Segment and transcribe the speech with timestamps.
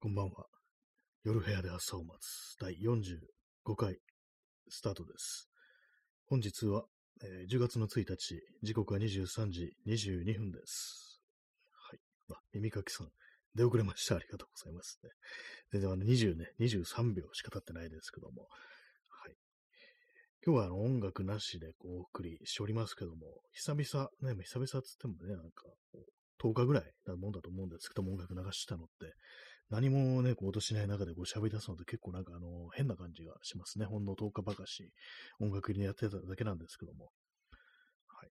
[0.00, 0.46] こんばんは。
[1.24, 3.98] 夜部屋で朝を待つ第45回
[4.68, 5.50] スタートです。
[6.26, 6.84] 本日は、
[7.20, 11.20] えー10月の1日、時刻は23時22分です。
[11.72, 11.98] はい。
[12.30, 13.08] あ、耳かきさん、
[13.56, 14.14] 出遅れました。
[14.14, 15.10] ありがとうございますね。
[15.72, 18.46] 全然あの20ね、23秒しか経ってないですけども。
[19.08, 19.34] はい。
[20.46, 25.64] 今日はあの音楽なしでこうお送りしておりますけども、久々、ね、久々っつってもね、なんか、
[26.40, 29.12] 10日ぐらいなもんだと思うんですけども、音楽流したのって、
[29.70, 33.84] 何もね、こう音しない中でこう喋り出すのって結構なんかあの、変な感じがしますね。
[33.84, 34.90] ほんの10日ばかし、
[35.40, 37.10] 音楽入りやってただけなんですけども。
[38.08, 38.30] はい。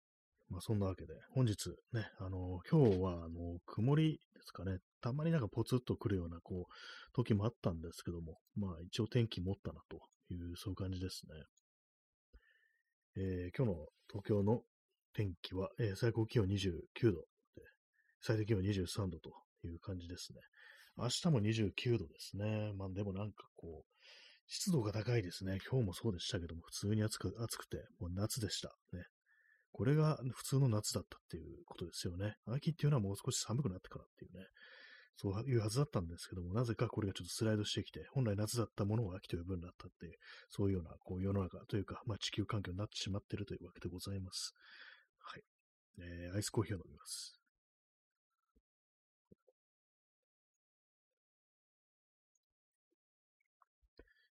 [0.49, 4.77] まあそんなわけで、本日ね、あの、今日はあの、曇りですかね。
[5.01, 6.73] たまになんかポツッと来るような、こう、
[7.13, 9.97] 時もあったんですけども、まあ一応天気持ったなと
[10.33, 11.43] いう、そういう感じですね。
[13.17, 14.61] えー今日の東京の
[15.13, 17.63] 天気は、えー最高気温29度で、
[18.21, 19.31] 最低気温23度と
[19.63, 20.39] いう感じですね。
[20.97, 22.71] 明日も29度ですね。
[22.73, 23.95] まあでもなんかこう、
[24.47, 25.59] 湿度が高いですね。
[25.69, 28.69] 今日もそうでしたけども、普通に暑く、暑くて、もう夏でした。
[28.93, 29.03] ね。
[29.71, 32.35] これが普通の夏だったっていうことですよね。
[32.47, 34.45] 秋っていうのはもう少し寒くなってからっていうね。
[35.17, 40.13] そういうはずだったんですけども、なぜかこれがちょっとスライドしてきて、本来夏だったものを秋と呼ぶようになったっていう、
[40.49, 44.53] そういうようなこう世の中というか、まあ地球環境になってしまっているというわけでございます。
[45.19, 45.43] はい。
[45.99, 47.44] えーアイスコーヒーを飲みます。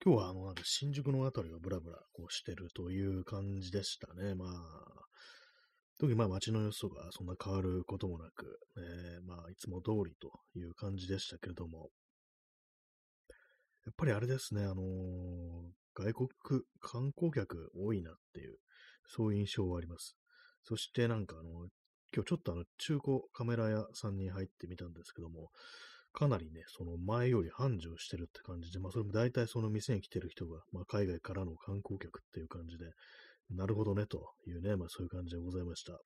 [0.06, 4.36] 今日はあの、なんか新宿のあたりをブラブラこうしてるという感じでしたね。
[4.36, 4.50] まあ、
[5.98, 11.90] 特にまあ街の様子がそんな変わることもなく、えーまあいつも通りという感じでしたけれども、
[13.84, 14.84] やっぱりあれですね、あのー
[15.96, 16.28] 外国
[16.78, 18.58] 観光客多いなっていう、
[19.08, 20.16] そういう印象はあります。
[20.62, 21.50] そしてなんかあの、
[22.14, 25.50] 今日ちょっとあの中古カメラ屋さんに入ってみたんですけども、
[26.16, 32.90] かなりね、その前より繁盛してるって感じで、まあそれも大体その店に来てる人が、まあ海外からの観光客っていう感じで、
[33.50, 35.92] なるほどねというね、まあそういう感じでございました。
[35.92, 35.98] ね、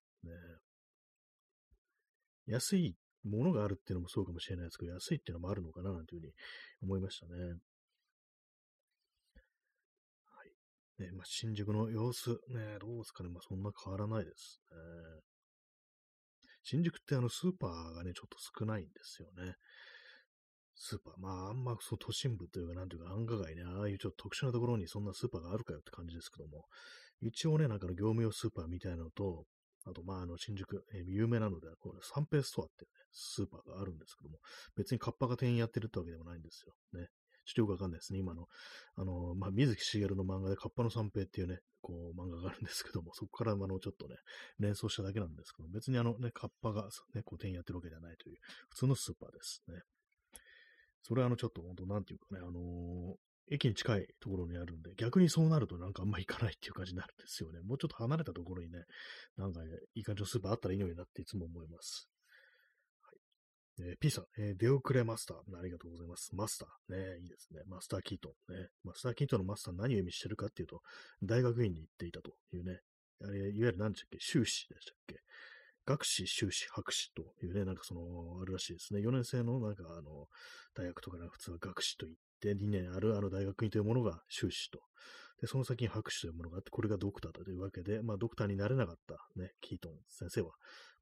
[2.47, 6.33] 安いものがあるっていうのもそうかもしれないですけど、安いっていうのもあるのかななんていうふうに
[6.83, 7.33] 思いましたね。
[7.43, 7.55] は
[10.45, 10.51] い。
[11.05, 14.77] ね、まあ新宿の様子、ね、どうですかね、まあそんな変わらないですね。
[16.63, 19.55] 新宿ってあのスーパーがね、ちょっと少ないんですよね。
[20.83, 26.65] スーパー、まあ、あんまそう都心部というか、なんていうか、繁華街ね、ああいうちょっと特殊なところにそんなスーパーがあるかよって感じですけども、
[27.21, 29.45] 一応ね、なんかの業務用スーパーみたいなのと、
[29.85, 34.39] あと、まあ、あの、新宿、えー有名なので、これ、サンペイストアっていうね、スーパーがあるんですけども、
[34.75, 36.73] 別にカッパが店員やってるってわけでもないんですよ。
[36.99, 37.09] ね。
[37.45, 38.19] ちょっとよくわかんないですね。
[38.19, 38.47] 今の、
[38.97, 44.17] あの、まあ、水木しげるの漫画でカッパの三平っていうね、こう、漫画があるんですけども、そこから、あの、ちょっとね、
[44.59, 48.37] 連想しただけなんですけど、別にあのね、カッパが、ね、こう、店員やってるわけではないという、
[48.69, 49.81] 普通のスーパーですね。
[51.03, 53.17] それはあの、ちょっと本当、なんていうかね、あのー
[53.53, 57.59] 駅に近いところにあるんで、逆にそうなるとなんかあんま行かないっていう感じになるんですよね。
[57.63, 58.85] もうちょっと離れたところにね、
[59.37, 62.09] なんかね、いい感じのスーパーあったらいいのになっていつも思います。
[63.03, 63.11] は
[63.83, 63.89] い。
[63.89, 66.31] えー P さん、えー出遅れマスター、ありがとうございます。
[66.37, 67.63] マスター、ね、いいですね。
[67.67, 68.69] マスターキートン、ね。
[68.85, 70.81] マスターキートンのマスター何を意味してるかっていうと、
[71.25, 72.79] 大学院に行っていたというね、
[73.25, 74.19] あれ、いわゆる何でしたっけ？
[74.21, 75.17] 修士でしたっけ？
[75.91, 79.01] 学士、修士、博士というね、なんかその、あるらしいですね。
[79.01, 80.29] 4年生のなんかあの、
[80.75, 84.81] 大学とか普通は学士と言って、2年あるあの大学院というものが修士と。
[85.41, 90.53] で、その先に博士というものがあって、これがドクターだというわけで、まあ、ドクターになれなかったね、キートン先生は、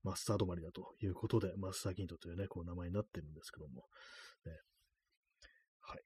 [0.04, 3.84] マスター止まりだということで、マスターキートというね、こう名前になってるんですけども、
[4.46, 4.52] ね、
[5.80, 6.02] はい。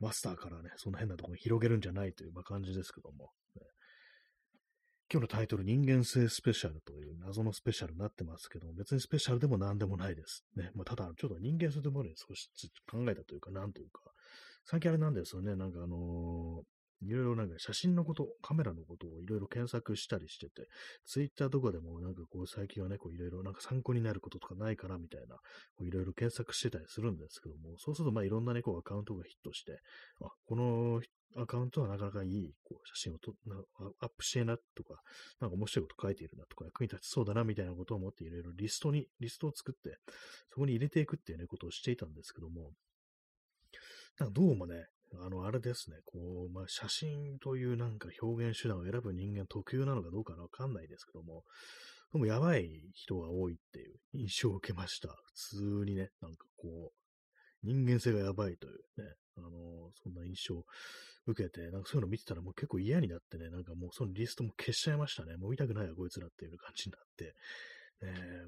[0.00, 3.65] マスターからね、その変なところに広げるんじゃないという、ま、感じですけども、ね
[5.16, 10.44] 今日のタイトル、人間性スペシャルという謎のスペシャルになってますけど、別にスペシャルでも何でもないです。
[10.54, 10.70] ね。
[10.74, 12.50] まあ、ただ、ちょっと人間性というものに少し
[12.86, 14.02] 考えたというか、なんというか、
[14.66, 16.62] 最近あれなんですよね、なんかあのー
[17.02, 20.66] いろいろなんか写真のこと、カメラのことをいろいろ検索したりしてて、
[21.04, 25.36] ツイッターとかでもなんかこう最近はね、こういろいろなんか参考になることとかないかなみたいな、
[25.76, 29.78] こういろいろ検索してたりするんですけども、そうするとまあいろんなね、こうアカウントがヒットして、
[30.22, 31.00] あ、この
[31.38, 33.56] アカウントはなかなかいいこう写真をとな
[34.00, 35.02] アップしてなとか、
[35.40, 39.98] なんか面白いこと書いているなとか、役に立ちそうだなみたいなことを思っていろいろリストに、リストを作って、
[40.50, 42.70] そこに入れていくっていうね、ことをしていたんですけども、
[44.18, 51.44] なんかどうもね、あの、あれですね、こう、まあ、写真というなんか表現手段を選ぶ人間特有なのかどうかわかんないですけども、
[52.12, 55.08] でもやばい人が多いっていう印象を受けました。
[55.08, 59.50] 普通にね、なんかこう、人間性がやばいというね、あの
[60.02, 60.64] そんな印象を
[61.26, 65.36] 受けて、なんかそういうの見てたらもう結構嫌になってね、なんかもうそのリストも消しちゃいましたね。
[65.36, 67.34] もう見たくないわ、こいつらっていう感じになって。
[68.06, 68.46] ね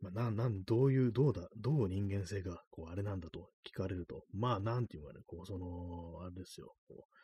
[0.00, 7.14] まあ、なん、なん、どういう、どうだ、どう人間性が、こう、あれなんだと聞かれると、まあ、なんていうかね、こう、その、あれですよ、こう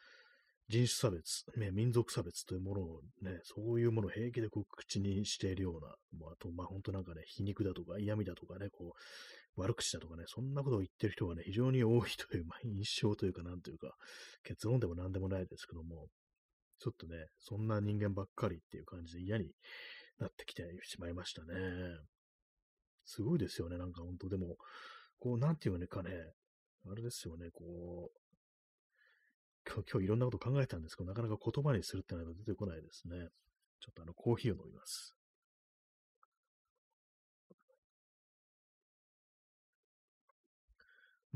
[0.70, 8.98] 人種差別、ね、民族差別というものをね、そういうものを平気でこう口にしているような、もうあと、まあ本当なんかね、皮肉だとか嫌味だとかね、こう、
[9.60, 13.94] 悪口だとかね、そんなことを言ってる人がね、非常に多いという、まあ、印象というか、なんというか、
[14.42, 16.08] 結論でも何でもないですけども、
[16.78, 19.52] ちょっとね、そんな人間ばっかりっていう感じで嫌に
[20.18, 21.54] なってきてしまいましたね。
[23.04, 24.56] すごいですよね、なんか本当でも、
[25.18, 26.10] こう、なんていうかね、
[26.90, 28.20] あれですよね、こう、
[29.66, 33.28] 今日いろんなこと考えたんですけど、なかなか言葉にするってのは出てこないですね。
[33.80, 35.14] ちょっとあの、コーヒーを飲みます。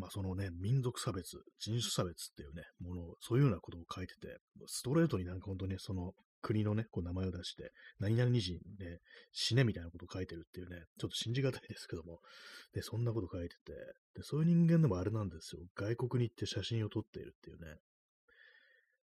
[0.04, 4.36] まあそのね、民族差別、人種差別っていうね、もの、そういうようなことを書いてて、
[4.66, 6.12] ストレートになんか本当にその
[6.42, 9.00] 国のね、こう名前を出して、何々人で
[9.32, 12.18] 死ねみたいなことを書いてるっていうね、ちょっと信じがたいですけども、
[12.74, 13.72] で、そんなこと書いてて、
[14.14, 15.62] で、そういう人間でもあれなんですよ。
[15.74, 17.78] 外国に行って写真を撮っているっていうね、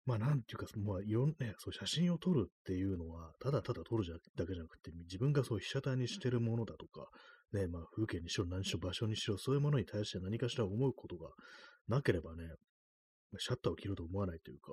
[0.04, 4.04] まあ、なんていうか、まあ、いろんね、そう写真を撮るっていうのは、ただただ撮る
[4.36, 7.08] だけじゃなくて、自分がそう被写体にしてるものだとか、
[7.52, 11.30] ね、まあ、風景にしろ、何しろ、場所にしろ、そういうものに対して何かしら思うことが
[11.88, 12.44] なければね、
[13.38, 14.72] シャッターを切ると思わないというか、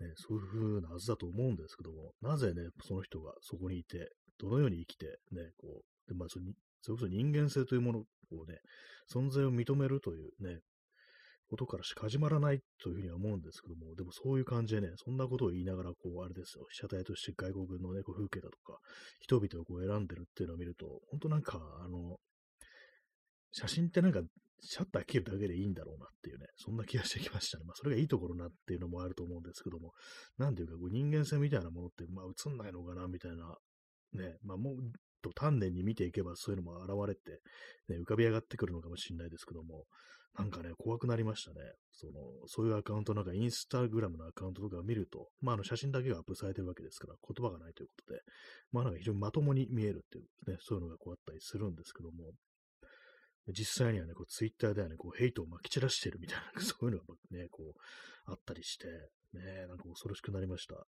[0.00, 6.38] ね、そういう風なはずだと思うんですけども、なぜね、その人がそこにいて、どのように生きて、ね、こう、でまあそ、
[6.82, 8.58] それこそ人間性というものをね、
[9.10, 10.60] 存在を認めるというね、
[11.48, 18.78] ことからしか始まらないというふうには思うんですけども、でもそういう感じでね、そんなことを言いながら、こう、あれですよ、被写体として外国のね、風景だとか、
[19.20, 22.16] 人々をこう選んでるっていうのを見ると、本当なんか、あの、
[23.52, 24.20] 写真ってなんか、
[24.60, 27.64] シャッター切るだけでいいんだろうなっていうね、そんな気がしてきましたね。
[27.64, 29.92] まあ、それがいいところなっていうのもあると思うんですけども、
[30.38, 33.56] なんていうか、こう人間性みたいなものって、まあ、映んないのかな、みたいな、
[34.14, 34.76] ね、まあ、もう、
[35.22, 37.40] と丹念に見ていけばそういうのも現れて、
[37.88, 39.84] ね、浮かび上がってくるのかもしれないですけども、
[40.38, 41.56] なんかね、怖くなりましたね。
[41.92, 42.12] その、
[42.46, 48.20] そういうアカウント、なんかインスタグラムのアカウントとかを見ると、まあ、あの写真だけがアップされてるわけですから、言葉がないということで、
[48.72, 52.32] まあ、なんか非常にまともに見えるっていうね、そういうのがこうあったりするんですけども、
[53.48, 57.80] 実際にはね、こうツイッターではね、こうヘイトをまき散らしてるみたいな、 そういうのがね、こう、
[58.30, 58.88] あったりして、
[59.32, 60.86] ね、なんか恐ろしくなりました。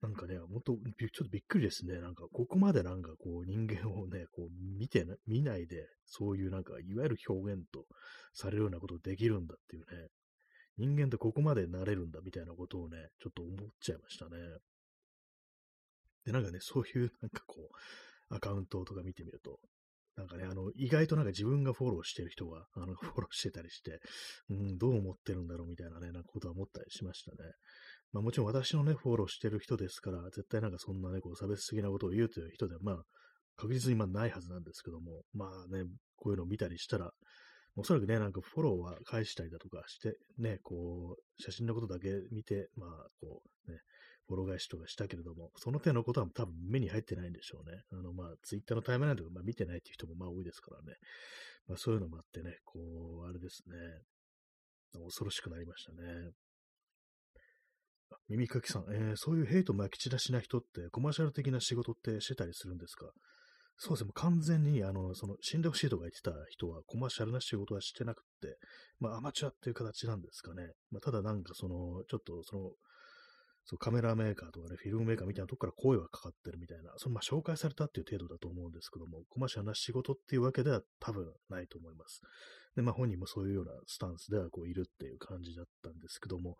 [0.00, 2.00] なんかね、ほんと、ちょっとびっくりですね。
[2.00, 4.48] なんか、ここまでなんかこう、人間をね、こう、
[4.78, 7.84] 見てな、見ないで、そういうなんか、いわゆる表現と
[8.32, 10.08] されるようなことできるんだっていうね、
[10.76, 14.30] 人間ってここまでなれるんだみたいなことをね、ちょっと思っちゃいましたね。
[16.24, 19.58] で、なんかね、そういうなんかこう、アカウントとか見てみると、
[20.18, 24.00] なんかね、あの、意外となんか自分がフォローしてる人が、あの、 フォローしてたりして、
[24.50, 27.38] うん、どう思ってるんだろうみたいなね、なんかことは思ったりしましたね。
[28.12, 33.02] まあもちろん私のね、フォローしてる人ですから、絶対なんかそんなね、こう差別的なことを言うという人では、まあ、
[33.56, 35.84] 確実にまあないはずなんですけども、まあね、
[36.16, 37.10] こういうのを見たりしたら、
[37.76, 42.90] おそらくね、なんかフォローは返したりだとかして、ね、こう、写真のことだけ見て、まあ、
[43.20, 43.78] こう、ね、
[44.26, 47.82] フォロー返しとかしたけれども、その手のことは多分目に入ってないんでしょうね。
[47.92, 50.96] あの、まあ、ツイッターのタイムラインとか、まあ、見てないっていう人もまあ多いですからね。
[51.68, 52.80] まあ、そういうのもあってね、こ
[53.24, 53.76] う、あれですね、
[55.04, 56.30] 恐ろしくなりましたね。
[58.28, 63.06] 耳かきさん、えー、そういうヘイトまき散らしな人ってコマーシャル的な仕事ってしてたりするんですか？
[63.80, 68.58] そうですね、もう完全に、あの、その、死んでほしいとか言ってた人は、コマーシャルな仕事はしてなくて、
[68.98, 70.72] まあ、アマチュアっていう形なんですかね。
[70.90, 72.72] まあ、ただなんか、その、ちょっと、その、
[73.66, 82.20] そうカメラメーカーとかね、フィルムメーカーみたいなとこから声はかかってるみたいな、そのまあ紹介されたっていう程度だと思うんですけども、コマーシャルな仕事っていうわけでは多分ないと思います。
[82.74, 86.56] で、まあ本人もそういうようなスタンスではこういるっていう感じだったんですけども、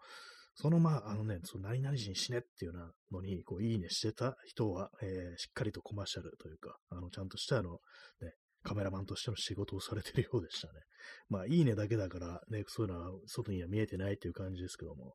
[0.61, 7.79] そのまあ、あのね、その何々人死ねっていうようなのに、こう、いいねしてた人は、えー、しっかりとコマーシャルというか、あの、ちゃんとしたあの、
[8.21, 8.33] ね、
[8.65, 10.81] カメラマンとしての仕事をされてるようでしたね。
[11.31, 15.15] まあ、いいねだけだから、ね、そういうのは外には見えてないっていう感じですけども、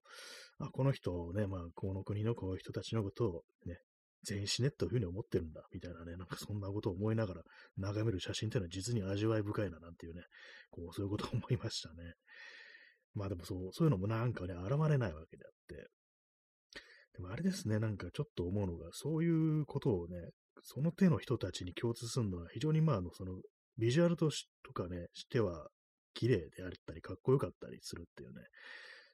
[0.59, 3.79] あこの人をね、まあ、この国のこういう人たちのことをね、
[4.23, 7.43] 全員死ねというふうに思ってるんだ、みたいなね、なんかそんなことを思いながら
[7.75, 10.23] 眺める写真っていうのは実に味わい深いな、なんていうね、
[10.69, 12.13] こう、そういうことを思いましたね。
[13.13, 15.87] まあでもそう、そういうのもなんかね、現れないわけであって。
[17.13, 20.17] でもあれですね、なんかちょっと思うのが、そういうことをね、
[20.63, 23.33] その手の人たちに共通するのは非常にまあ、あの、その、
[23.77, 25.67] ビジュアルとしとかね、しては
[26.13, 28.41] 綺麗であったり、かっこよかったりするっていうね、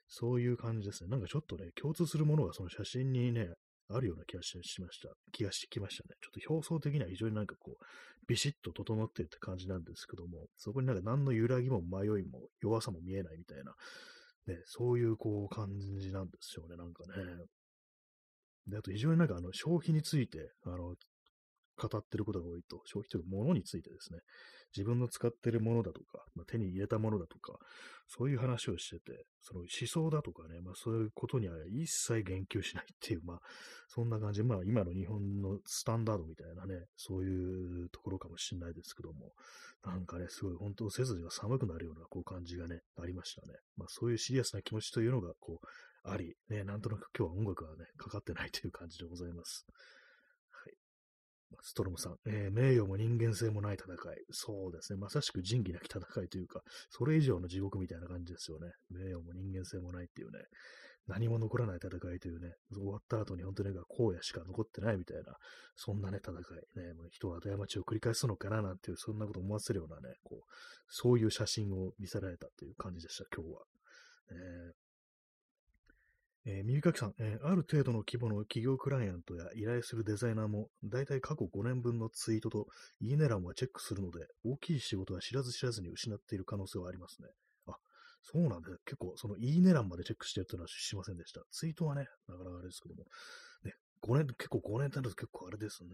[0.08, 1.10] そういう感じですね。
[1.10, 3.48] なんかちょっとね、共通するものがその写真にね、
[3.92, 5.08] あるような気がしました。
[5.32, 6.14] 気がしてきましたね。
[6.20, 7.84] ちょっと表層的には非常になんかこう、
[8.26, 13.72] ビシッと整ってるって感じなんですけども、そこになんか何の揺らぎも迷いも弱さも見えないみたいな、
[14.46, 15.68] ね、そういうこう感
[15.98, 17.46] じなんですよね、なんかね。
[18.66, 20.94] で、あと非常になんかあの消費について、あの、
[21.88, 24.20] 語ってることが多いと、消費というものについてですね、
[24.76, 27.58] 自分の使っているものだとか、まあ、手に入れたものだとか、
[28.06, 33.40] そういう話をしてて、その思想だとかね、まあそういうことには一切言及しないっていう、まあ
[33.88, 39.32] そんな感じ、まあ今の日本のスタンダードみたいなね、そういうところかもしれないですけども、
[39.84, 43.54] なんかね、すごい本当背筋が寒くなるようなこう感じがね、ありましたね。
[43.76, 45.66] まあそういうシリアスな気持ちというのがこう、
[46.02, 49.66] あり、ね、なんとなく今日は音楽はね、かかってないという感じでございます。
[51.62, 53.96] ストロムさん、えー、名誉も人間性もない戦い。
[54.30, 54.98] そうですね。
[54.98, 58.72] まさしく仁義なき戦いというか、それ以上の地獄みたいな感じですよね。
[58.90, 60.38] 名誉も人間性もないっていうね。
[61.06, 65.34] 何も残らない戦いというね、終わった後に本当になんか荒野しか残ってないみたいな、
[65.74, 66.86] そんなね、戦い。
[66.86, 70.52] ね、もう人は過ちを繰り返すのかななんていう、そんなこと思わせるようなね、こう、
[70.88, 73.62] そういう写真を見せられたという感じでした、今日は。
[74.30, 74.79] えー
[76.46, 82.66] えー、耳かきさん、えー、ある程度の規模の企業クライアントや依頼するデザイナーも、だいたい過去5年分のツイートと
[83.00, 87.28] いいね欄はチェックするので、大きい仕事は知らず知らずに失っている可能性はありますね。
[87.66, 87.76] あ、
[88.22, 88.70] そうなんだ。
[88.86, 91.42] 結構、そのいいね欄までチェックしてるというのは知りませんでした。
[91.50, 93.04] ツイートはね、なかなかあれですけども。
[93.64, 95.90] ね、5年、結構5年経つと結構あれですね。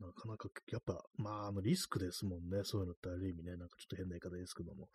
[0.00, 2.64] なかなか、やっぱ、まあ、あのリスクですもんね。
[2.64, 4.88] そういうのってある意味ね、なんかちょっと変な言い方ですけども。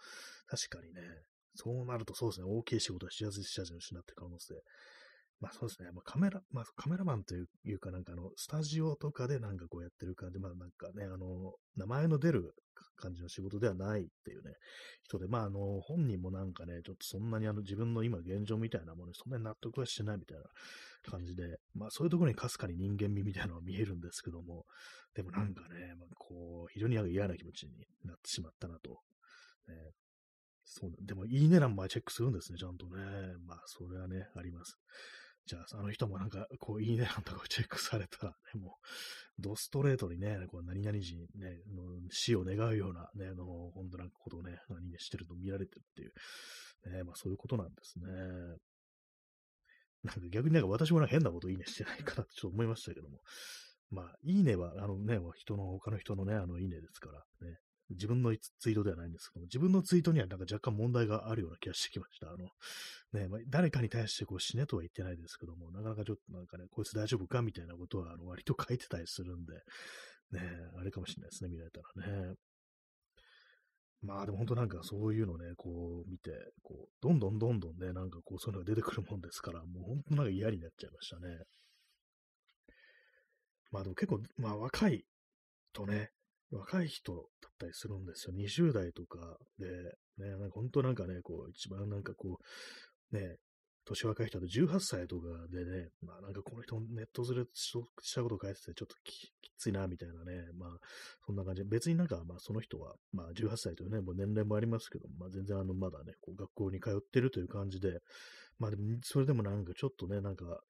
[0.47, 1.01] 確かにね、
[1.55, 4.55] そうなるとそうですね、大きい仕事は知らず知らずに失って可能性。
[5.41, 12.53] まあそうですね、まあ、カメラ、まあカメラマンというかなんかあの、スタジオとかでなんかこうやってる感じ、まあなんかね、あの、名前の出る
[12.95, 14.53] 感じの仕事ではないっていうね、
[15.03, 20.43] 人で、まああの、本人もなんかね、ちょっとそんなにあの自分の今現状みたいなものにそんなに納得はしてないみたいな
[21.11, 24.63] 感じで、まあそういうところにかすかに人間味みたいなのが見えるんですけども、
[25.13, 27.73] でもなんかね、まあ、こう、非常に嫌な気持ちに
[28.05, 28.99] なってしまったなと。
[30.65, 33.01] そう、でもいいね欄までチェックするんですね、ちゃんとね。
[33.45, 34.77] まあそれはね、あります。
[35.45, 38.79] じゃあ、あの人もなんか、こう、いいねなんとかチェックされたらね、も
[39.39, 48.07] う、ドストレートにね、こう何々人ね、の死を願うようなね、の、本当なんかことをね、何々してると見られてるっていう、ね、まあそういうことなんですね。
[50.03, 53.19] なんか逆になんか私もなんか変なこといいねしてないかなってちょっと思いましたけども。
[53.91, 57.57] まあ、いいねは、あのね、人の、他の人のね、あの、いいねですから、ね。
[57.89, 62.29] 自分のツイートではないんですけども、自分のツイートにはなんか若干問題があるような気がしてきました。
[62.29, 62.49] あの、
[63.13, 69.53] ね、まあ、誰かに対してこう死ねとは言ってないですけども、なかなかちょっとなんかね、こいつ大丈夫かみたいなことはあの割と書いてたりするんで、
[70.31, 70.41] ね、
[70.79, 72.35] あれかもしれないですね、見られたらね。
[74.01, 76.31] まあでも本当なんかそういうのね、こう見て、
[76.63, 81.39] こう、どんどんどんどんね、なんかこうそういうのが出てくるもんですから、もう本当なんか嫌になっちゃいましたね。
[83.71, 85.05] まあでも結構、まあ若い
[85.73, 86.11] とね、
[86.57, 88.33] 若い人だったりするんですよ。
[88.35, 89.67] 20代とかで、
[90.17, 92.39] ね、なんか本当なんかね、こう、一番なんかこ
[93.11, 93.37] う、ね、
[93.85, 100.69] 年若い人だと18歳とかでね、まあなんかこの人ネットずれしたこと書いててちょっときついな、みたいなね、まあ
[101.25, 107.99] そんな感じで、別になんかまあその人は、まあ18歳というね、もう年齢もありますけど、まあ全然あのまだね、こう学校に通ってるという感じで、
[108.57, 110.61] まあでもそれでもなんかちょっとね、なんか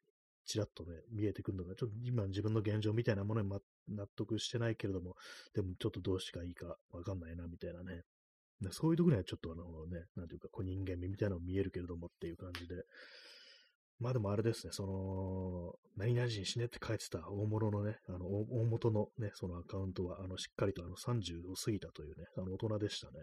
[0.45, 3.59] ちらっとね、見えてくるのが、ちょっと今自分の現状みたいなものに、ま、
[3.89, 5.15] 納得してないけれども、
[5.53, 8.03] でもちょっとどうしかいいかわかんないな、みたいなね。
[8.71, 12.75] そういうところにはちょっとあのね、なんていうか、こう人間味みたいなの見えるけれどもっていう感じで。
[13.99, 23.13] まあでもあれですね、その、何々人死ねって書いてた大物のね、あの、大元のね、そのアカウントは、あの、しっかりとあの30を過ぎたというね、あの、大人でしたね。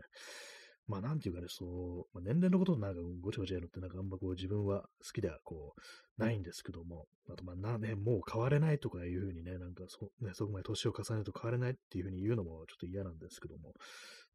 [0.88, 5.80] まあなんていうかね、そう、まあ、年齢のことなんかごちゃごちゃやるってなんかあんまこう自分は好きではこう、
[6.20, 13.72] ないんですけども、あとまあなね、もう変われないとかいうふうにね、なんかそ,、ね、そこまで年を重ねると変われないっていうふうに言うのもちょっと嫌なんですけども、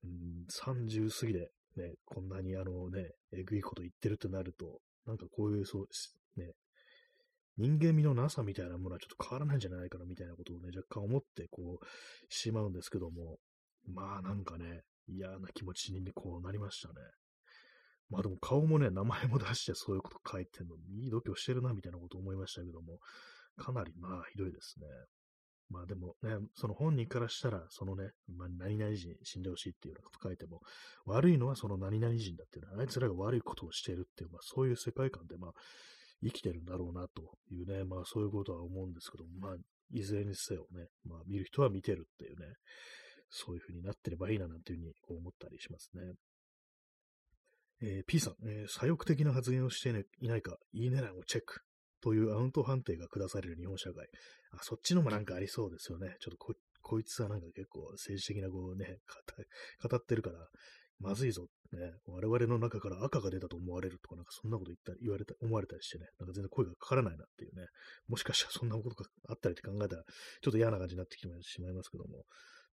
[0.04, 5.88] うん、30過ぎでね、こんなにあのね、えぐいこと言ってるってなると、なんかこういうそう、
[6.40, 6.54] ね、
[7.58, 11.86] 人間味のなさみたいなものはちょっと変わらないんじゃないかなみたいなことをね、若干思ってこう、
[12.30, 13.38] しまうんですけども、
[13.88, 16.96] まあなんかね、嫌な気持ちに、ね、こうなりましたね。
[18.10, 23.00] まあでも顔もね、名前も出してそういうこと書いてんのに、いい度胸してるな、みたいなこと思いましたけども、
[23.58, 24.88] かなりまあひどいですね。
[25.70, 30.62] まあでもね、その本人からしたら、そのね、まあ、何々人死んでほしいっていうようなこと書いても、
[31.06, 35.52] 悪いのはその何々人だっていうのは、あいつらが悪いことをしているっていう、まあそういう世界観で、まあ
[36.24, 39.56] 生きてるんだろうなというね、まあそういうことは思うんですけども、まあ
[39.92, 42.46] いずれにせよね、まあ見る人は見てるっていうね、
[43.30, 46.14] そういう風になってればいいななんていう風にこう思ったりしますね。
[47.82, 51.62] えー、P さん、えー、左翼的な発言をしていないか、いいね欄をチェック
[52.02, 54.08] というアウント判定が下される日本社会。
[54.52, 56.16] あ、そっちのもなんかありそうですよね。
[56.20, 58.98] ちょっとこ、こいつはなんか結構政治的なこうね、
[59.84, 60.48] 語ってるから、
[61.00, 67.68] まずいぞ、ね、我々の中から赤が出たと思われるとか、なんかそんなこと言った言われた、思われたりしてね、なんか全然声がかからないなっていうね、
[68.08, 70.04] もしかしたらそんなことがあったりって考えたら、
[70.42, 72.26] ちょっと嫌な感じになってきてしまいますけども、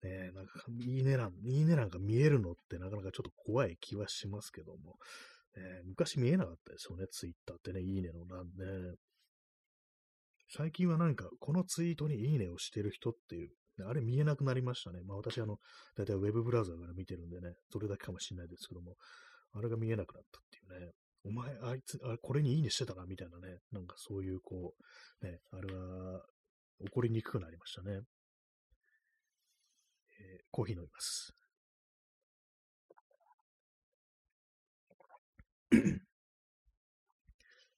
[0.03, 4.97] ね、なんか、いいね欄、いいね欄が見えるのってなかなかちょっと怖い気はしますけども、
[5.55, 8.95] ね、昔見えなかったですよね、ツイッターってね、いいねの欄ね。
[10.49, 13.49] 最近はなんか、このツイートにいいねをしてる人っていう、
[13.87, 14.99] あれ見えなくなりましたね。
[15.03, 15.57] まあ私、あの、
[15.95, 18.95] だいたいウェブブラウザーから見てるんでね、それだけかもしれないですけども、
[19.53, 20.91] あれが見えなくなったっていうね。
[21.25, 23.59] お前、あいつ、あれこれにいいねしてたな、みたいなね。
[23.71, 24.73] なんかそういう、こ
[25.21, 26.21] う、ね、あれは、
[26.83, 28.01] 起こりにくくなりましたね。
[30.23, 31.35] えー、コーヒー飲みます。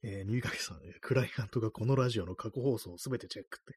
[0.08, 3.74] えー、新垣さん、クライアントがこのラジオの過去放送をすべてチェックって、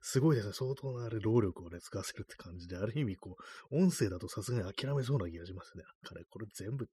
[0.00, 0.54] すごいですね。
[0.54, 3.36] 相当なあれ、労力をね、使わせるって感じで、ある意味、こ
[3.70, 5.82] う、音声だとさすがに諦めそうな気がしますね。
[5.82, 6.86] なんかね、これ全部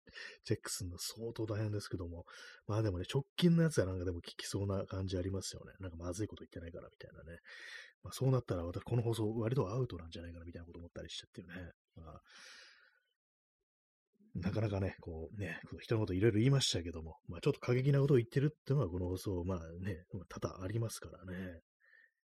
[0.43, 2.25] チェックするの相当大変ですけども、
[2.65, 5.73] まあでもね、直近のやつはなんかでも聞きそうな感じありますよね。
[5.79, 7.37] なんかまずいこと言ってないからみたいなね。
[8.03, 11.71] まあそうなったら私この放送割とアウトなんじゃないかなみたいなこと思ったりしてっていうね。
[11.95, 12.21] まあ
[14.35, 21.59] なかなかね、こうね、人のこといろいろ言いましたけども、まあちょっと過激なことを言ってるっていうのはこの放送、まあね、多々ありますからね。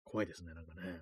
[0.05, 1.01] 怖いですね、なんかね。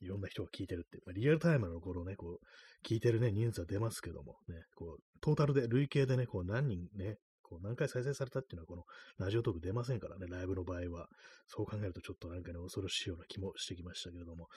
[0.00, 7.16] いろんな人が聞いてるって、まあ、リアルタイムの頃ね、こう、聞いてるね、人数は出ますけども、ね、こう、トータルで、累計でね、こう、何人ね、
[7.50, 8.84] こう、何回再生されたっていうのは、この、
[9.18, 11.08] ラジオトーク出ませんからね、ライブの場合は。
[11.48, 14.48] そう考えると、ちょっとなんかね、恐ろしいような気もしてきましたけれども、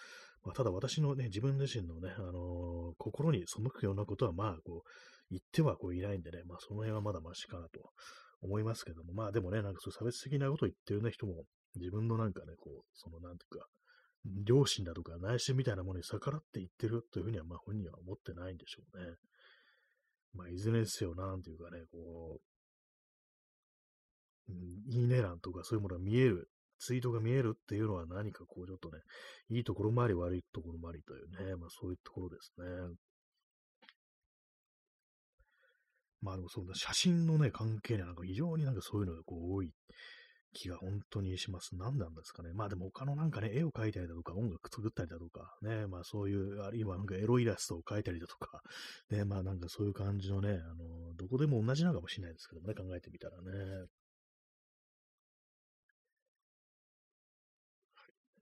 [0.44, 4.90] まあ、ただ私のね、自分自身のね、あのー、心に背くようなことは、まあ、こう、
[5.34, 7.92] 言ってはこういないんでね、まあその辺はまだマシかなと
[8.42, 11.46] 思いますけども、まあでもね、なんかそう差別的なことを言ってるね人も、
[11.76, 13.66] 自分のなんかね、こう、そのなんていうか、
[14.46, 19.16] 両親だとか内心みたいなものに逆らって言ってるというふうには、まあ本人は思ってないんでしょうね。
[20.36, 22.53] まあいずれにせよ、なんていうかね、こう、
[24.90, 29.00] いいね欄とかそういうものが見える、ツイートが見えるっていうのは何かこうちょっとね、
[29.50, 32.66] いいところもあり悪いところもありというね、まあそういうところですね。
[36.22, 39.72] まあでもそうだ、写真のね、関係にはなんか非常になんかそういうのがこう多い
[40.54, 41.76] 気が本当にします。
[41.76, 42.54] 何なんですかね。
[42.54, 48.62] まあでも他のなんかね、絵を描いたりだとか、音楽作ったりだとか、ね、まあそういう、あるいはなんかエロイラストを描いたりだとか、
[49.10, 53.88] ね、まあなんかそういう感じのね、あの、どこでも同じなのかもしれないですけどもね、考えてみたらね。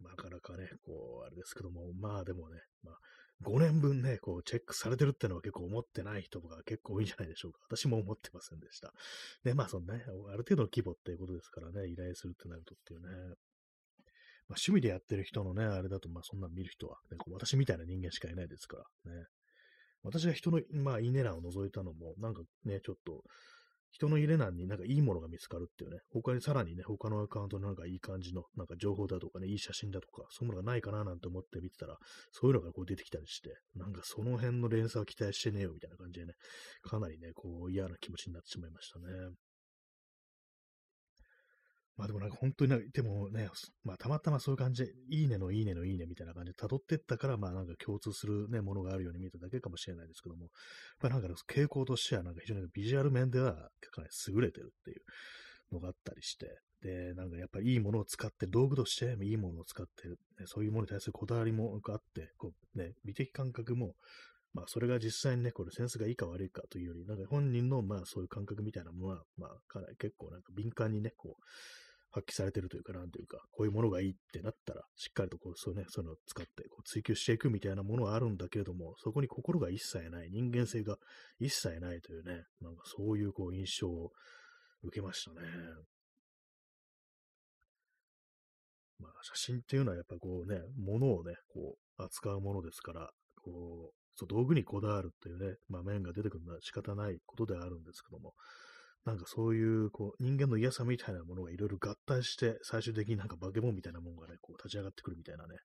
[0.02, 3.00] なかなかね、こう、あれですけども、まあでもね、まあ、
[3.44, 7.60] 5年分ね、こう、チェックされてるってのは結構思ってない人が結構多いんじゃないでしょうか。
[7.76, 8.94] 私も思ってませんでした。
[9.44, 13.08] で、まあ、そのね、ある程度の規模っていうことですからね、依頼するってなるとっていうね。
[14.48, 19.26] まあ、趣味でやってる人のね、あれだと、まあ、そんな見る人は、ね、私みたいな人間しかいないですからね。
[20.04, 23.24] 私が人の、まあ、いいね欄を覗いたのも、なんかね、ちょっと、
[23.92, 31.98] 人の入れ欄になんかいいものが見つかるっていうね、他にさらにね、他のアカウントのなんかいい感じの、なんか情報だとかね、いい写真だとか、そういうものがないかななんて思って見てたら、
[32.32, 36.34] そういうのがこう出てきたりして、なんかその辺の連鎖は期待してねえよみたいな感じでね、
[36.82, 39.06] かなりね、こう嫌な気持ちになってしまいましたね。
[42.02, 43.48] まあでもなんか本当にでもね、
[43.84, 50.48] まあたまたまそういう感じで、いいねのいいねのいいねみたいな感じで辿ってったから、まあなんか共通するね、ものがあるように見えただけかもしれないですけども、
[51.00, 56.48] まあなんか傾向としてはなんか非常にビジュアル面ではかなり優れてるっていうのがあったりして、
[56.82, 63.94] で、なんかやっぱりいいものを使って、道具としていいものを使ってる、ね、そういうものに対するこだわりもあって、こうね、美的感覚も、
[64.54, 71.44] まあそれが実際にね、これセンスがいいか悪いかというより、なんか本人のまあそういう感覚みたいなものは、まあかなり結構なんか敏感にね、こう、
[72.12, 80.98] 発揮されてるというか、なんというか、こういうものがいいってなったら、しっかりとこう、そうね、そういうのを使ってこう追求していくみたいなものはあるんだけれども、そこに心が一切ない、人間性が
[81.40, 84.12] 一切ないというね、なんかそういうこう印象を
[84.84, 85.38] 受けましたね。
[89.00, 93.10] まあ、写真っていうのはやっぱこうね、物をね、こう、扱うものですから、
[93.42, 98.34] こう、そう道具にこだわるっていうね、まあ面が出てくるのは仕方ないことではあるんですけども、
[99.06, 105.56] なんかそういう、こう、人間の嫌さみたいなものがいろいろ合体して、最終的になんか化け物みたいなものがね、こう立ち上がってくるみたいなね、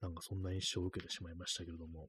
[0.00, 2.06] なんかそんな印象を受けてしまいましたけれども、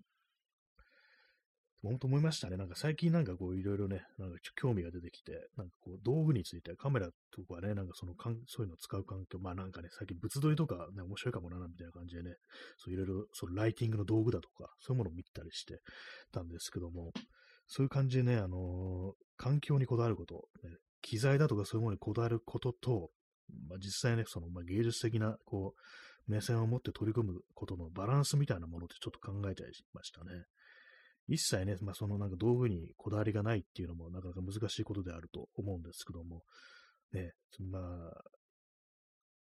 [1.82, 2.58] 本当思いましたね。
[2.58, 12.36] なんか最近なんかこういろいろね、なんか興味が出てきて、なんかこう道具について、カメラとかね、なんかそのかん、そういうのを使う環境、まあなんかね、最近物撮りとかね、面白いかもな、みたいな感じでね、
[12.78, 15.80] そういろいろ、そのライティングの道具だとか、そういうものを見たりして
[16.34, 17.12] たんですけども、
[17.68, 20.70] そういう感じでね、あのー、環境にこだわること、ね、
[21.02, 23.10] 機材だとかそういうものにこだわることと、
[23.70, 25.74] まあ、実際ね、その、まあ、芸術的な、こ
[26.28, 30.44] う、目線を持って取り組むことのバランスみたいなものってちょっと考えちゃいましたね。
[31.30, 36.44] 一切ね、まあ、そのなんか道具にこだわりがないっていうのもなかなか難しいことであると思うんですけども、
[37.14, 37.32] ね、
[37.72, 38.24] まあ、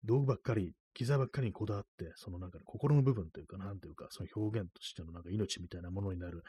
[0.03, 6.43] 道具ばっかり、機材ばっかりにこだわって、そのなんか、心の部分というか、なんというか、その表現としてのなんか命みたいなものになる、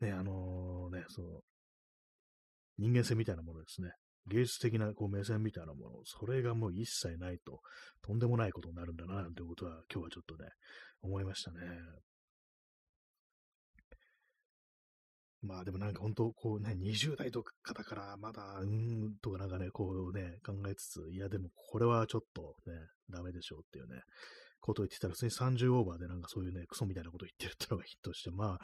[0.00, 1.40] ね、あのー、ね、その、
[2.78, 3.90] 人間性みたいなものですね。
[4.28, 7.60] 芸術的なこう目線みたいなもの、それがもう一切ないと、
[8.02, 10.50] とんでもないことになるんだな、なんてことは、今日はちょっとね、
[11.02, 11.58] 思いましたね。
[15.42, 22.72] まあでもなんか本当、こうね、20代とかだからまだ、うんとかなんかね、こうね、考えつつ、いやでもこれはちょっとね、
[23.10, 24.02] ダメでしょうっていうね、
[24.60, 28.58] ことを言ってたら、普通に30オーバーでなんかそういうね、クソみたいなことを言ってるっていうのがヒットして、まあ、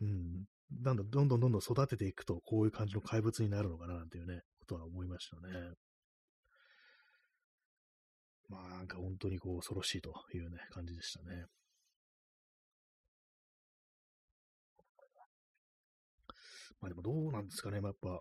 [0.00, 5.74] うん、なんだ、どんどんどんどん育てていくと、こういう感じの怪物になるのかななんていうね、ことは思いましたね。
[8.48, 11.46] まあ、なんか本当にこう、恐ろしいというね、感じでしたね。
[16.80, 18.20] まあでもどうなんですかね、まあ、やっぱ、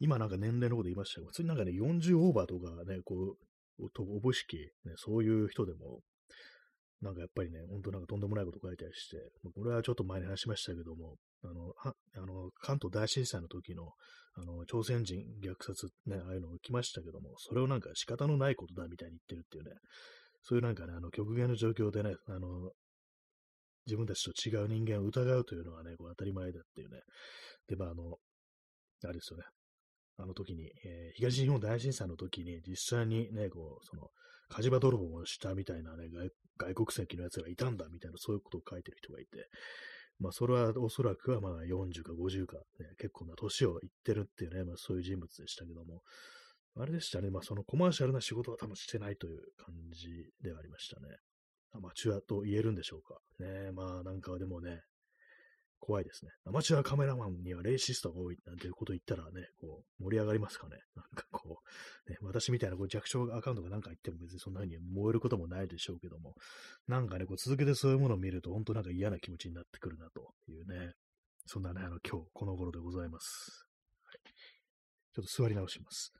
[0.00, 3.36] 今なんか年齢のこと言いましたけど、普通になんかね、40オーバーとかね、こ
[3.78, 6.00] う、とおぼしき、ね、そういう人でも、
[7.00, 9.16] なんかやっぱりね、ほんとなんかとんでもないこと書いたりして、
[9.54, 13.92] これはちょっと前に話しましたけども、あの、あの関東大震災の時の、
[14.34, 19.70] あの、朝鮮人虐殺ね、ああいうの起きましたけども、それをなんか仕方のないことだみたいに言ってるっていうね、
[20.42, 22.70] そういうなんかね、あの、極限の状況でね、あの、
[23.86, 27.00] 自分たちと違う人間を疑うというのはね、こう当たり前だっていうね。
[27.68, 28.18] で、まあ、あの、
[29.04, 29.44] あれですよね。
[30.18, 34.08] あの時に、えー、東日本大震災の時に実際にね、こう、その、
[34.48, 36.08] 火事場泥棒をしたみたいなね、
[36.58, 39.48] 外国籍のやつがいたんだみたいな、そういうことを書いてる人がいて、
[40.20, 46.02] まあ、それはおそらくはまあ40か50か、ね、結構な年をいってるっていうね、まあ、そういう人物でしたけども、
[46.76, 50.08] あれでしたね、まあ、そのコマーシャルな仕事は多分してないという感じ
[50.42, 51.16] ではありましたね。
[51.72, 53.18] アマチュアと言えるんでしょうか。
[53.38, 54.82] ねまあなんかでもね、
[55.80, 56.30] 怖いですね。
[56.44, 60.76] アマチュアカメラマンにはレイシストが多いなんていうこと言ったらね、こう、盛り上がりますかね。
[60.94, 61.60] なんかこ
[62.06, 66.34] う、ね、私みたいなこう弱小アカウントがなんか言っても別にそんな風に燃えることもないでしょうけども、
[66.86, 70.92] なんかね、こう続けてそういうものを見ると本当なんか嫌な気持ちになってくるなというね、
[71.46, 73.66] そんなね、あの今日この頃でございます。
[74.04, 74.18] はい、
[75.14, 76.12] ちょっと座り直します。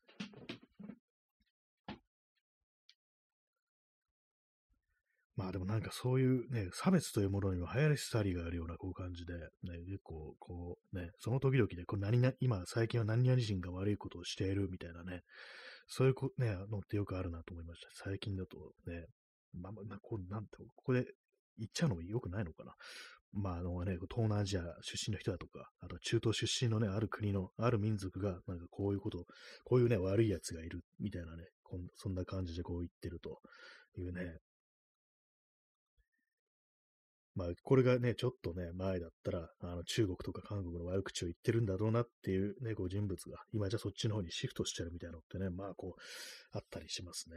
[5.40, 15.22] まあでもなんかそういうね、差別というものには流行り廃りがあるようなこう感じで、ね、結構こうね、その時々でこれ何々、今最近は何々人が悪いことをしているみたいなね、
[15.86, 17.88] そういうこ、ね、のってよくあるなと思いました。
[18.04, 19.06] 最近だとね、
[19.58, 21.06] まあ、まあ、こう、なんて、ここで
[21.58, 22.74] 言っちゃうのも良くないのかな。
[23.32, 29.24] まあ、あのね、東南アジア出身の人だとか、あと中東出身のね、ある国の、ある民族が、なんかこういうこと、
[29.64, 33.40] こういうね、悪い奴がいる、みたいなね、こんそんな感じでこう言ってると
[33.96, 34.38] いうね、
[37.40, 46.00] まあ、これがね、ちょっとね、前だったら、あの、中国とか韓国の悪口を言ってるんだろうなっていうね、こう人物が、今じゃそっちの方にシフトしてるみたいなのってね、まあ、こう、
[46.52, 47.36] あったりしますね。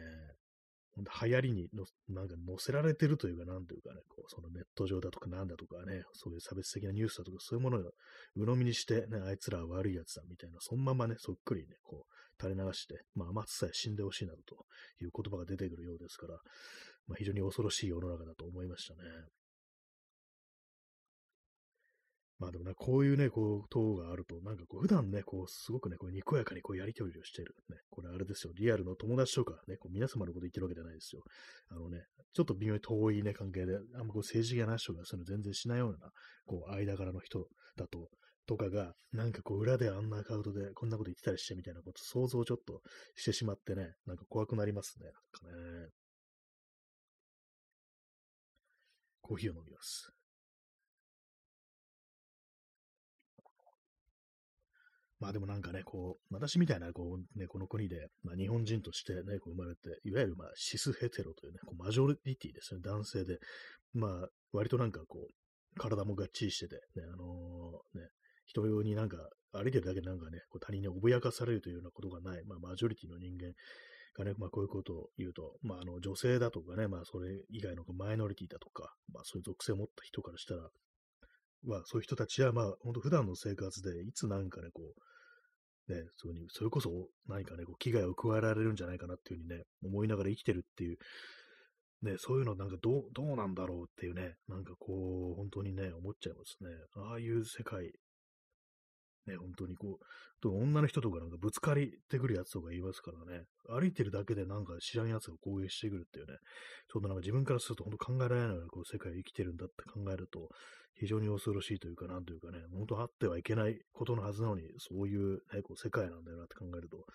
[0.97, 7.81] 流行りにの、なんか載せられてるというか、なんというかね、こう、そのネット上だとかなんだとかね、そういう差別的なニュースだとか、そういうものを
[8.35, 14.65] 鵜呑みにして、ね、あいつらは悪いやつだみたいな、そのままね、そっくりね、こう、垂れ流して、まあ、松さえ死んでほしいなどと
[15.01, 16.37] いう言葉が出てくるようですから、
[17.07, 18.99] まあ、非常に恐ろしい世の中だと思いましたね。
[22.43, 27.55] まあでもね、こういうね、こう、塔があると、なんかこう、普段ね、こう、すごくね、こう、にこやかにこう、やりとりをしてる。
[27.69, 31.23] ね、これあれですよ、リアルの友達とかね、こう、皆様のこと言ってるわけじゃないですよ。
[31.69, 32.03] あのね、
[32.33, 36.09] ちょっと微妙に遠いね、関係で、あんまこう、政治家な人がそういうの全然しないような、
[36.45, 38.09] こう、間柄の人だと、
[38.45, 42.81] とかが、なんかこう、裏であんなアカウントでこんなこと言ってたりしてみたいなこと、想像ちょっと
[43.15, 45.05] してしまってね、なんか怖くなりますね。
[45.05, 45.87] なんかね。
[49.21, 50.11] コーヒーを飲みます。
[55.23, 63.37] まあでもなんかね、こう、私みたいな、こう、ね、この国で、まあ日本人としてね、こう生まれて、いわゆるまあシスヘテロというね、こうマジョリティですね、男性で、
[63.93, 68.07] まあ割となんかこう、体もがっちりしてて、ね、あのー、ね、
[68.47, 69.15] 人用になんか
[69.53, 73.53] 歩いてるだけなんかね、こう他人に脅かされるというようなことがない、まあマジョリティの人間
[74.17, 80.67] がね、まあこういうことを言うと、まああの女性だとかね、まあそれ以外のマイノリティだとか、まあそういう属性を持った人からしたら、
[81.63, 85.01] まあそういう人たちはまあ本当普段の生活でいつなんかね、こう、
[85.87, 86.89] ね、そうに、それこそ
[87.27, 90.97] 何かね、こう危害を加えられるんじゃないかなっていうふうにね、思いながら生きてるっていう、
[92.03, 96.69] ね、そういうのなんかどう、どうなんだろうっていうね、なんかこう、本当にね、思っちゃいますね。
[96.95, 97.91] ああいう世界
[99.27, 100.05] ね、本当にこう、
[100.41, 106.33] と女の人とかなんかぶつかりてくるやつとか言いますからね、歩いてるだけでなんか知らんやつが攻撃してくるっていうね、
[106.91, 110.49] ちょっとなんか自分からすると本当考えられないようなこう世界を生きてるんだって考えると、
[110.95, 117.05] 非常に恐ろしいというか、なんというかね、本当あってはいけないことのはずなのに、そういう、ね、こう世界なんだよなって考えると、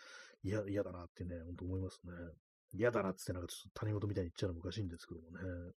[0.42, 2.12] 嫌だなってね、本当思いますね。
[2.72, 5.72] 嫌だなってなんかちょっと他人事みたいに言っちゃうのもおかしいんですけどもね。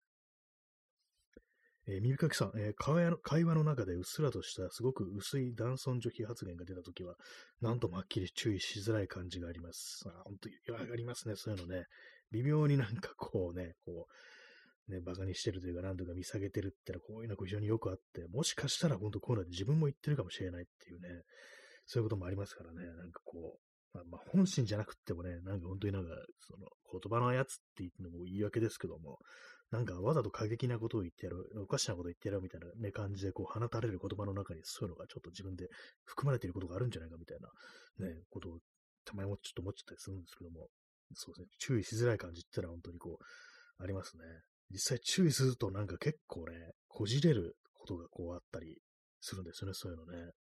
[1.88, 7.16] えー、耳かきさん、えー、会話の中でうっすらとしたすごく薄い男尊女卑発言が出たときは、
[7.62, 10.04] なんともはっきり注意しづらい感じがあります。
[10.08, 11.86] あ本当にわかりますね、そういうのね。
[12.32, 14.08] 微妙になんかこうね、こ
[14.90, 21.10] う、ね、馬鹿にしてるというか、なんとか見下げてるってのは、こういうのが非常によくあって、もしかしたら本当こういうので自分も言ってるかもしれないっていうね、
[21.86, 29.20] そういうこともありますからね、なんかこう、まあ、まあ、本心じゃなくてもね、なんか本当になんか、その言葉のやつって言っても言い訳ですけども、
[29.72, 35.70] なんかわざと過激なことを言ってやる、おかしなこと言ってやるみたいなね、感じでこう放たれる言葉の中にそういうのがちょっと自分で
[36.04, 38.60] 含まれていることがあるんじゃないかみたいなね、ことを
[39.06, 40.68] たまにもちょっと思っちゃったりするんですけども、
[41.14, 44.24] そうですね、注意しづらい感じってのは本当にこう、ありますね。
[44.70, 48.78] 実際注意するとなんか結構ね、こじれることがこうあったり
[49.22, 50.32] するんですよね、そういうのね。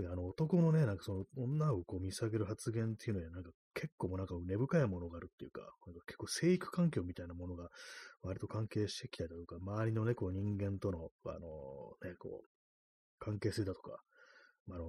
[0.00, 7.68] あの男のね、なんかその女をこう見下げる発言っていうのは、なんか結構もなんか根深いものがあるっていうか、なんか結構生育環境みたいなものが
[8.22, 11.38] 割と関係してきたりだとか、周りのね、こう人間との、あの
[12.08, 12.48] ね、こう、
[13.18, 14.00] 関係性だとか、
[14.70, 14.84] あの、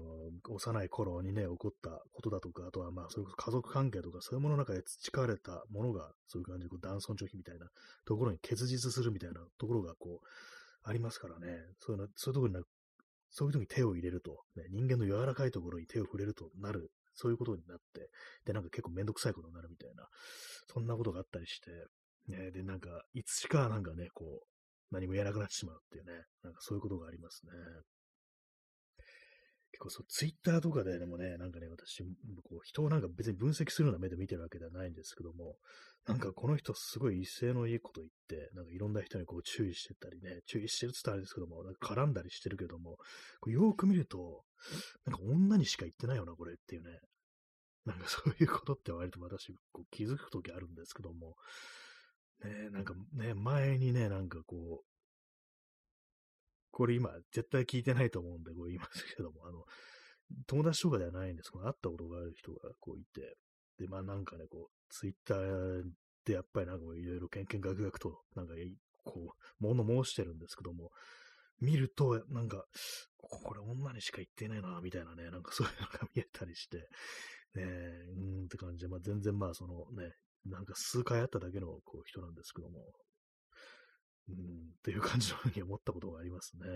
[0.50, 7.68] 幼い頃にね、起こったことだとか、あとはまあ、それこそ家族関係とか、そういうものの中で培われたものが、そういう感じで、こう、男尊女卑みたいな
[8.06, 10.28] ところに結実するみたいなところが、こう、
[10.84, 11.48] ありますからね、
[11.80, 12.66] そういうの、そういうところに
[13.32, 18.10] そういう時に手を入れると、ね、人間の柔らかいところに手を触れるとなる、そういうことになって、
[18.46, 20.08] で、なんか結構めんどくさいことになるみたいな、
[20.72, 21.72] そんなことがあったりして、
[22.28, 27.52] ね、で、なんか、いつしかなんかね、こう、何もやらなくなってしまうっていうね、なんかそういうことがありますね。
[29.80, 32.04] 結構そう、ツイッターとかでもね、なんかね、私、
[32.44, 35.56] こう人をなんか別に分析するような目で見てるわけではないんですけども、
[36.06, 42.98] なんかこの人すごい威勢のいいこと言って、なんかいろんな人にこう注意してたりね、注意してるって言ったらあれですけども、なんか絡んだりしてるけども、
[43.40, 44.44] こうよく見ると、
[45.06, 47.00] なんか女にしか言ってないよな、これっていうね。
[47.86, 51.36] なんかそういうことって割と私こう気づくときあるんですけども、
[52.44, 54.89] ね、なんかね、前にね、なんかこう、
[56.80, 59.66] これ今絶対聞いてないと思うんで、こう言いますけども、あの、
[60.48, 61.52] 友達とかではないんです。
[61.52, 63.36] けど、会ったことがある人がこういて、
[63.78, 65.84] で、まあなんかね、こう、ツイッター
[66.24, 68.54] でやっぱりなんかいろいろけんけんがくがくと、なんか、
[69.04, 70.92] こう、物申してるんですけども、
[71.60, 72.64] 見ると、なんか、
[73.18, 76.78] これ女にしか言ってないな、みたいなね、なんかそういうのが見えたりして、
[77.56, 80.14] ねうーんって感じで、まあ全然まあそのね、
[80.46, 82.80] なんか数回会っただけのこう人なんですけども、
[84.30, 86.68] うん、っていう感じのふうに思ったことがありますね。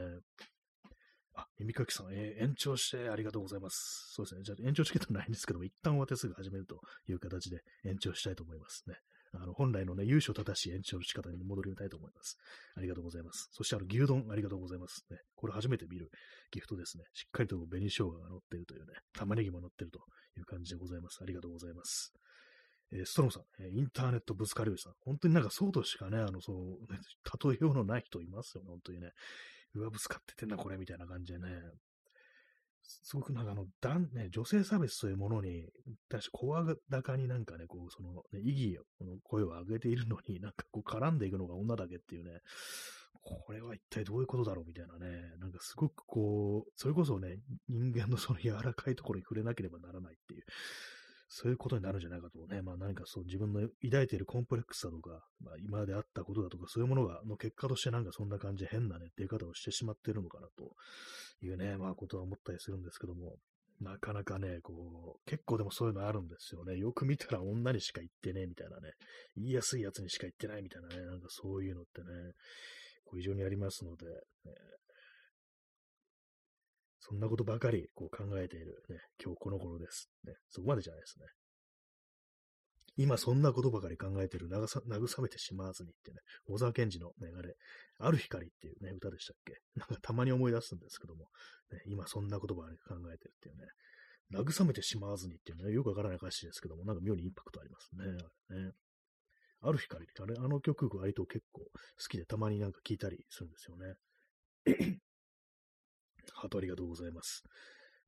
[1.35, 4.11] あ、耳かきさん、えー、延長してありがとうございます。
[4.13, 4.41] そうですね。
[4.43, 8.95] じゃあ延長チケットないんですけども、一旦終わってすぐ始めるという形で延長したいと思いますね。
[9.35, 12.37] あの、本来のね、優勝正しい延長の仕方に戻りたいと思います。
[12.77, 13.49] ありがとうございます。
[13.51, 15.05] そして、あの、牛丼ありがとうございます。
[15.09, 15.17] ね。
[15.35, 16.11] これ初めて見る
[16.51, 17.05] ギフトですね。
[17.13, 20.01] しっかりと紅生姜が乗ってるというね、玉ねぎも乗ってると
[20.37, 21.17] いう感じでございます。
[21.23, 22.13] ありがとうございます。
[22.91, 24.93] えー、ストロムさん、えー、インターネットぶつかりおじさん。
[25.05, 26.99] 本当になんかそうとしかね、あの、そう、ね、
[27.43, 29.11] 例えようのない人いますよね、本当にね。
[29.75, 31.47] うわ、ぶつかっててんな、これ、みたいな感じでね。
[32.85, 35.69] すごくなんかあの、だん、ね、女性差別というものに、
[36.09, 42.41] 対して声高になんかね、こう、その、ね、意義を、この声を上げているのに、なんかこう、絡んでいくのが女だけっていうね、
[43.23, 47.37] これは一体どういうことだろうみたいなね、なんかすごくこう、それこそね、
[47.69, 50.43] 人間のその柔らかいところに触れなければならないっていう、
[51.35, 60.75] そういうことになるんじゃないかとね、まあ何かそう自分の抱いているコンプレックスだとか、まあ今まであったことだとか、そういうものが、の結果としてなんかそんな感じで変なね、出方をしてしまっているのかなと
[61.43, 63.37] いうね、まあことは思ったりするんですけども、
[63.81, 66.77] なかなかね、こう、結構でもそういうのあるんですよね。
[66.77, 68.91] よく見たら女にしか言ってねえ、みたいなね。
[69.35, 71.03] 言いやすいやつにしか言ってないみたいなね。
[71.03, 72.07] なんかそういうのってね、
[73.05, 74.11] こう非常にありますので、ね、
[77.05, 80.09] そんなことばかりこう考えている、ね、今日この頃です。
[80.23, 81.25] ね、そこまでじゃないですね。
[82.95, 87.55] 今そんなことばかり考えている慰めてしまわずにってね、小沢健二のね、あれ、
[87.99, 89.57] ある光っていうね、歌でしたっけ？
[89.75, 91.25] なんかたまに思い出すんですけども、
[91.73, 93.67] ね、今そんなことばかり考えてるっていうね、
[94.31, 98.05] 慰めてしまわずにっていうね、よくわからない歌詞ですけども、なんか妙にインパクトありますね。
[98.49, 98.71] あね。
[99.61, 101.69] ある光ってあれ、あの曲割と結構好
[102.07, 103.95] きでたまになんか聞いたりするんですよね。
[106.43, 107.43] ハートありがとうございます。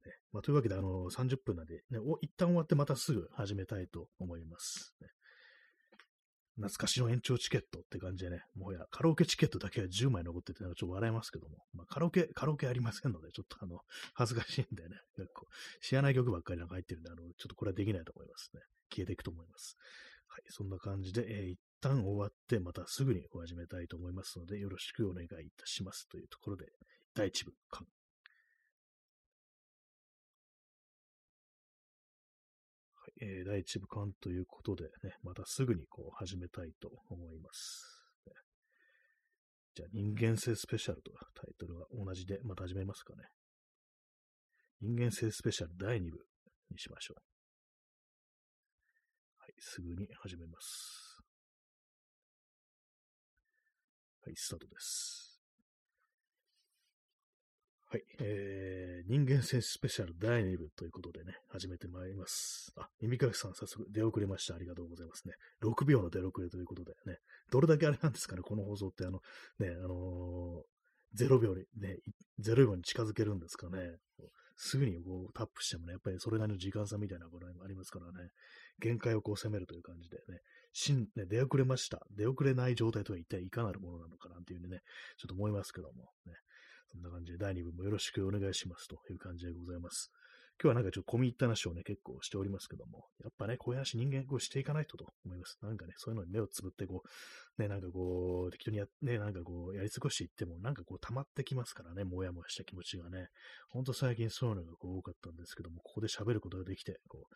[0.06, 4.94] ねまあ、というわけで、あの、30分なんで、ね、お一旦終わってまたすぐ始めたいと思います。
[5.02, 5.08] ね
[6.58, 13.80] 懐かしの延長チケットって感じでね、もうや、カラオケチケットだけは10枚残ってて、なんかちょっと笑えますけども、まあ、カラオケ、カラオケありませんので、ちょっとあの、
[14.16, 15.48] 恥ずかしいんでね、結構、
[15.82, 18.62] 知らない曲ばっかりなんか入ってるんで、あの、ちょっとこれはできないと思いますね。
[18.90, 19.76] 消えていくと思います。
[20.28, 26.72] はい、そんな感じで、えー、一旦終わって、またすぐにお始めたいと思いますので、よろしくお願いいたしますというところで、
[27.14, 27.54] 第1部、
[33.22, 37.96] えー、第1部間ということでね、またすぐにこう始めたいと思います。
[39.76, 43.24] じゃあ、人間性スペシャルとタイトルは同じで、また始めますかね。
[44.80, 46.18] 人間性スペシャル第2部
[46.72, 47.22] にしましょう。
[49.40, 51.20] はい、すぐに始めます。
[54.24, 55.35] はい、スタートです。
[57.96, 58.04] はい。
[58.20, 62.74] えー、人間戦士スペシャル第2部ということでね、始めてまいります。
[62.76, 64.54] あ、耳かきさん早速出遅れました。
[64.54, 65.36] ありがとうございますね。
[65.64, 67.20] 6秒の出遅れということでね、
[67.54, 69.22] どれだけあれなんですかね、この放送ってあの、
[69.60, 72.00] ね、あのー、0秒にね、
[72.42, 73.80] 0秒に近づけるんですかね。
[74.58, 78.32] すぐにこうタップしてもね、やっぱりそれなりの時間差みたいなことがありますからね、
[78.80, 80.42] 限界をこう攻めるという感じでね、
[80.74, 82.02] 新、ね、出遅れました。
[82.12, 84.82] 出遅れない状態とは一体いかなるものなのかなっていうね、
[85.18, 86.34] ちょっと思いますけども、ね、
[86.92, 90.12] そんな感じで第2部もよろしくお願いしますという感じでございます。
[90.62, 95.58] 今日はなんかちょっと込み入った話をね、結構しておりますけども、やっぱね、こういう話人間こうしていかないとと思います。
[95.62, 103.28] なんかね、そういうのに目をつぶってこう、ね、なんかこう、適当にや、ね、なんかこう、やり過ごしていっても、なんかこう、溜まってきますからね、もやもやした気持ちがね。
[103.70, 107.28] ほんと最近そういうのがこう多かったんですけども、ここで喋ることができて、こ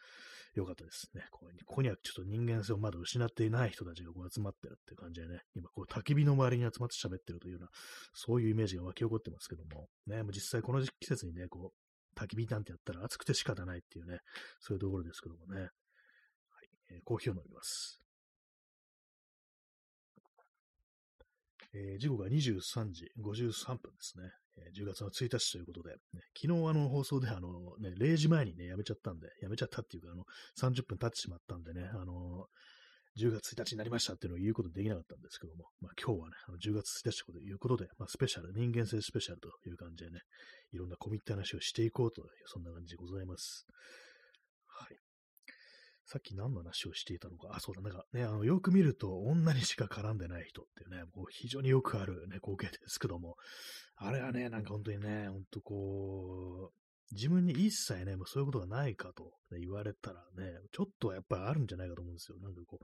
[0.56, 1.26] う、よかったですね。
[1.32, 7.70] ここにはちょっと人間性をまだ失っていない人たちがこう集まってるっていう感じでね、今こう、焚き火の周りに集まって喋ってるというような、
[8.14, 11.89] そういうイメージが湧き起こってますけども、ね、もう実際この季節にね、こう、
[12.20, 14.20] 焚き火なんてやったら暑くて仕方ないっていうね、
[14.60, 15.62] そういうところですけどもね。
[15.62, 15.70] はい
[16.92, 18.02] えー、コーヒーを飲みます。
[21.74, 24.32] えー、時刻が23時53分ですね。
[24.58, 30.26] えー、10月の1日ということで、ね、昨日あの放送であの、ね、0時前にね、やめちゃったんで、やめちゃったっていうか、あの、
[30.60, 32.48] 30分経ってしまったんでね、あの
[33.18, 40.22] 10月1日になりましたっていうのを言うことできなかったんですけども、まあ今日はね、あの10月1日ということで、まあスペシャル、人間性スペシャルという感じでね、
[40.74, 43.66] いろんなコミット話をしていこうという、そんな感じでございます。
[44.68, 44.98] はい。
[46.06, 47.50] さっき何の話をしていたのか。
[47.52, 53.36] あ、そうだ、なんかね、あの、よく見ると女にしか絡んでない人っていうね、もう非常によくあるね、光景ですけども、
[53.96, 62.38] あれはね、なんか本当にね、本当こう、自分に一切ね、もうそういうことがないかと、言われたらね、ちょっとやっぱりあるんじゃないかと思うんですよ。
[62.40, 62.80] なんかこ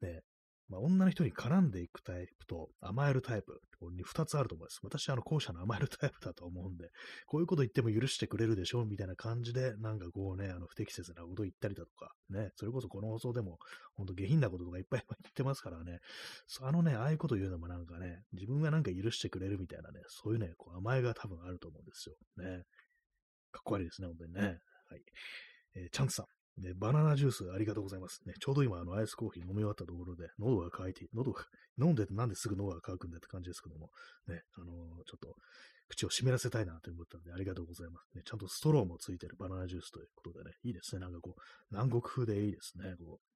[0.00, 0.22] う、ね、
[0.68, 4.80] まあ、女の人に絡んでいくタイプと甘えるタイプに二つあると思います。
[4.82, 6.90] 私はあの後者の甘えるタイプだと思うんで、
[7.26, 13.58] こういうこと言っても許してくれるでしょうみたいな感じで、なんかこうね、あの不適切なこと言ったりだとか、ね、それこそこの放送でも、
[13.94, 16.00] ほんと下品なこととかいっぱい言ってますからね、
[16.60, 22.16] あのね、ああいうこと言うのもなんかね、自分がなんか許してくれるみたいなね、そういうね、こう甘えが多分あると思うんですよ。
[22.36, 22.64] ね。
[23.52, 24.40] かっこ悪いですね、本当にね。
[24.42, 25.02] はい。
[25.74, 26.26] えー、チャンツさん。
[26.62, 28.20] ね、バナナジュースありがとうございます。
[28.26, 31.44] ね、ちょうど今、あの、アイスコーヒー飲み終わったところで、喉が渇いて、喉が、
[31.80, 33.90] 飲んでてなんですぐ喉が渇くんだって感じですけども、
[34.26, 35.36] ね、あのー、ちょっと、
[35.88, 38.16] 口を湿らせたいなと思ったんで、ありがとうございます。
[38.16, 41.00] ね、ちゃんとストローもついてるバナナジュースということでね、いいですね。
[41.00, 42.94] なんかこう、南国風でいいですね。
[42.98, 43.27] こう、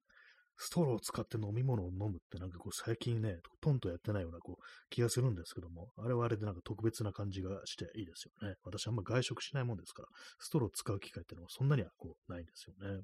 [0.57, 8.55] ストローを使って飲み物を飲むってなんかこう最近ね、トンとやってないようなこう気がするんですけども、あれはあれでなんか特別な感じがしていいですよね。
[8.63, 10.07] 私あんま外食しないもんですから、
[10.39, 13.01] ストローを使う機会ってのはそんなにはこうないんですよね。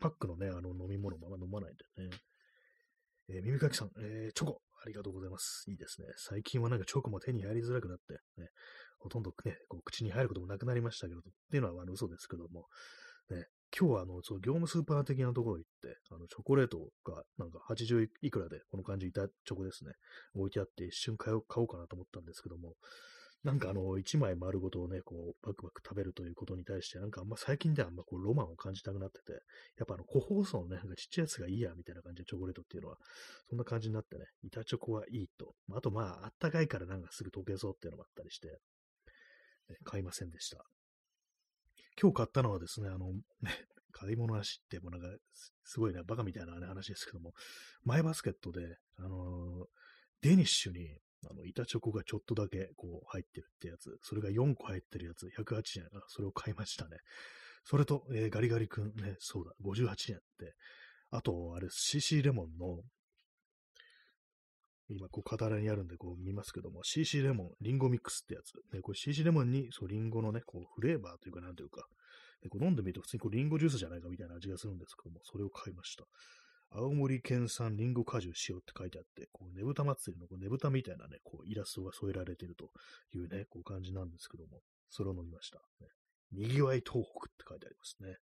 [0.00, 2.16] パックのね、あの飲み物もあんま飲まないんでね。
[3.28, 5.64] えー、耳かきさん、えー、チョコ、ありがとうございます。
[5.68, 6.08] いいですね。
[6.16, 8.48] 最近はなんかチョコも手に入りづらくなって、ね、
[8.98, 12.66] ほとんどね、こう口に入ることもなくなりましたけど、っていうのはあの嘘ですけども、
[13.30, 19.90] ね、今日はあの、そう、業務スーパー的なところ行って、あの、チョコレートがなんか80いくらで、この感じ板チョコですね、
[20.36, 22.74] 置いてあって一瞬買おうかなと思ったんですけども、
[23.42, 29.32] なんかあの、1枚丸ごとをね、こう、バクバク食べるということに対して、なんかあんま最近ではあんまこう、ロマンを感じたくなってて、
[29.76, 32.96] やっぱあの、個包装のね、なんかちっちゃいやつがいいや、みたいな感じでチョコレートっていうのは、
[33.50, 35.52] そんな感じになってね、板チョコはいいと。
[35.74, 38.60] あとまあ、あったかいからなんかすぐ溶けそうっていうのもあったりして、
[39.84, 40.64] 買いませんでした。
[42.00, 43.20] 今日買ったのはですね、あの、ね、
[43.92, 45.06] 買い物足って、もなんか、
[45.64, 47.32] すごいね、バカみたいな、ね、話ですけども、
[47.84, 49.64] マイバスケットで、あのー、
[50.22, 50.88] デニッシュに、
[51.30, 56.96] あの、板チョコがちょっとだけ、こう、入ってるってやつ、それが4個入ってるやつ、108円、それを買いましたね。
[57.64, 60.54] それと、えー、ガリガリ君ね、そうだ、58円って、
[61.10, 62.82] あと、あれ、CC レモンの、
[64.88, 68.54] 今、こう、片らにあるんで、こう見ますけども、CC レモン、リンゴミックスってやつ。
[68.74, 71.86] ね、これ CC レモンに、そう、リンゴのね、こう、フレーバーというか、なんというか、
[72.44, 76.04] でこう飲んでみると普通にこうリンゴジュースじゃないかみたいな味がするんですけども、それを買いました。
[76.70, 82.70] 青森県産リンゴ果汁使用って書いてあって、こう、ねぶた祭りのこうねぶたみたいなね、こう、イラストが添えられていると
[83.14, 85.58] いうね、こう感じなんですけども、それを飲みました。
[85.80, 85.88] ね、
[86.32, 88.16] にぎわい東北って書いてありますね。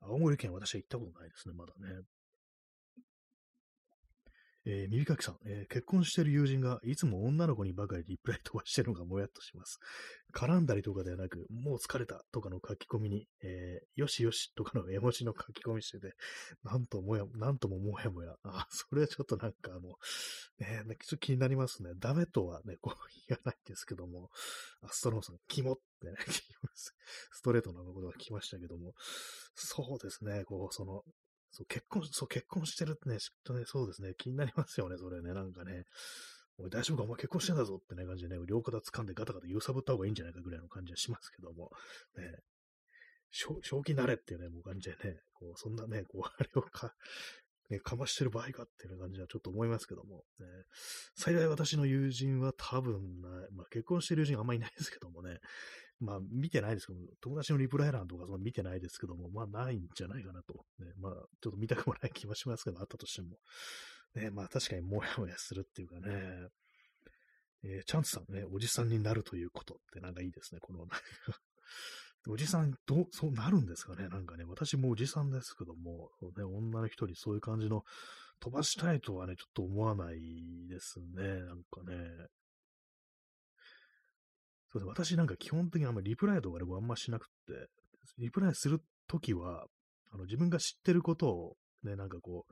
[0.00, 2.02] 青森県私は行ったことないですね、まだね。
[4.66, 9.78] えー、耳かきさん、えー、結婚してる友人がいつも女の子にばかりリプライ飛ばしてるのがもやっとします。
[10.32, 16.14] 絡んだりとかではなく、もう疲れたとかの書き込みに、えー、よしよしとかの絵文字の書き込みしてて、
[16.64, 18.34] なんともや、なんとももやもや。
[18.42, 19.80] あ、それはちょっとなんかあの、
[20.58, 21.90] ね、ちょっと気になりますね。
[21.98, 22.96] ダメとはね、こう
[23.28, 24.30] 言わないんですけども、
[24.82, 26.16] アストロンさん、キモってね、
[26.74, 28.94] ストレートなことが来ましたけども、
[29.54, 31.04] そうですね、こう、その、
[31.56, 35.84] そう、結婚、そう、結婚してるってね、きっとね、そうですね、気になりますよね、それね、なんかね。
[36.58, 37.02] おい、大丈夫か？
[37.04, 41.70] お前結婚してんだぞってね、感じでね、両肩掴んでガタガタ揺さぶった方がいいんじゃないかぐらいの感じはしますけども、
[42.16, 42.24] ね、
[43.30, 46.92] 正気になれっていうね、もう感じでね、こう、そんなね、こう、あれをか、
[47.70, 50.46] ね、かましてる場合かっていう感じはちょっと思いますけども、ね、
[51.16, 55.38] 幸い私の友人は多分な、まあ結婚してる友人あんまりいないですけどもね、
[56.00, 60.64] まあ、見てないですけど、友達のリプライ欄とかその見てないですけども、まあ、ないんじゃないかなと。
[60.78, 63.38] ね、まあ、ちょっと見たくもない気はしますけど、あったとしても。
[64.14, 66.48] ね、まあ、確かにもやもやするっていうかね、
[67.64, 70.86] えー、チャンスさんね、おじさんになるということってなんかいいですね、この、
[72.28, 77.84] おじさん、どう、そうなるんですかねなんかね、私もおじさんですけども、ね、女の人にそういう感じの
[78.40, 81.40] 飛ばしたいとはね、ちょっと思わないですね。
[81.44, 82.28] なんかね。
[84.74, 87.68] そうです私なんか基本的にあんまりリプライとかでもあんましなくって、
[88.18, 89.66] リプライするときは、
[90.12, 92.44] あの自分が知ってることを、ね、なんかこ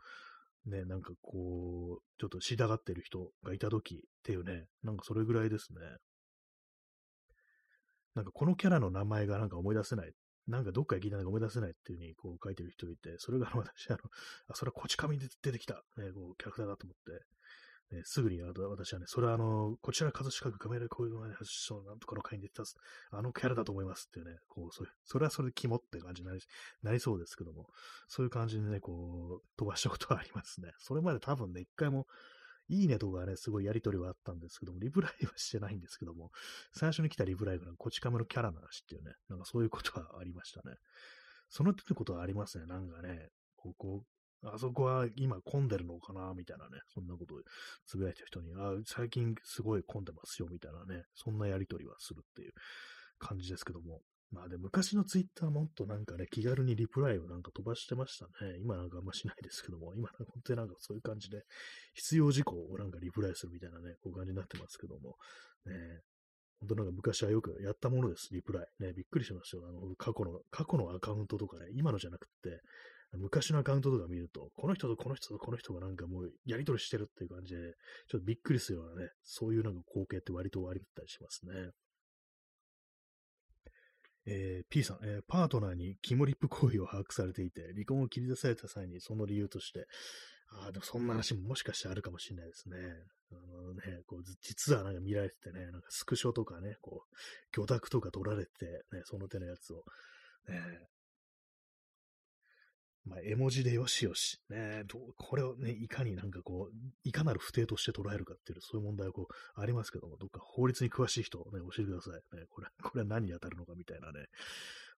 [0.66, 5.80] う、ね、なんかこう、ちょっとしだがってる人がいたときっていうね、なんかそれぐらいですね。
[8.14, 10.12] なんかこのキャラの名前がなんか思い出せない。
[10.46, 13.98] なんかどっかで聞いたのか思い出せないっていう風にこう書いてる人いて、それが私、あの、
[14.48, 17.24] あ、それはこち亀で出てきた、ね、こうキャラクターだと思って、
[17.92, 22.64] え、すぐに私はね、それはあの、こちら葛飾区亀メこういうの、発祥なんとかの会に出てた
[23.10, 26.40] あのキャラだと思いますっていうね、こう、それそれはそれで肝って感じになり
[26.82, 27.68] なりそうですけども、
[28.08, 30.72] そういう感じでね、こう、飛ばしたことはありますね。
[30.78, 32.06] それまで多分ね、一回も、
[32.68, 36.30] いいねとかね、すごいやりとりはあったんですけども、リプライはしてないんですけども、
[36.72, 40.76] 最初に来たリプライが、こち亀のキャラの話っていうね、なんかそういうことはありましたね。
[41.48, 44.04] そのってことはありますね、なんかね、ここ、
[44.44, 47.34] あそこは今混んでるのかなみたいなね、そんなこと
[47.86, 52.52] つぶやいてる人に、あ最近すごい混んでますよ、みたいなね、そんなやりとりはするっていう
[53.18, 54.00] 感じですけども。
[54.32, 58.56] まあで、昔のツイッターもっとなんかね、気軽にリプライをなんか飛ばしてましたね。
[58.62, 61.42] 今なんかあんましないですけども、今なんか本当になんかそういう感じで、
[61.92, 65.16] 必要事項をなんかリプライするみたいなね、こう感じになってますけども、
[65.66, 66.00] ね、
[66.60, 68.66] 本当なんか昔はよくやったものです、リプライ。
[68.78, 69.64] ね、びっくりしましたよ。
[69.68, 72.62] あの、過去の、過去のアカウントとかね、今のじゃなくて、
[73.14, 77.60] 昔のアカウントとか見ると、この人とこの人とこの人がなんかもうやりとりしてるっていう感じで、
[78.08, 81.70] ちょっとびっくりするようなね、そういうなんか光景って割とありったりしますね。
[84.24, 89.86] えー、P さん、えー、パートナーにキモリップ行為を把握されていて、離婚を切り出された際にその理由として、
[90.48, 92.76] ああ、でもそんな話ももしかしてあるかもしれないですね。
[93.32, 97.16] あのね、こう実はなんか見られててね、なんかスクショとかね、こう、
[97.52, 98.50] 魚拓とか取られて、
[98.92, 99.84] ね、その手のやつを、
[100.48, 100.60] ね、
[103.04, 104.84] まあ、絵文字でよしよし、ね、
[105.16, 112.36] これをね、いかになんかこう、いかなる不定として捉えるかっていう、そういう問題はこう、ありますけども、どっか法律に詳しい人、ね、教えてください。
[112.36, 114.26] ね、これ、 これは何に当たるのかみたいなね。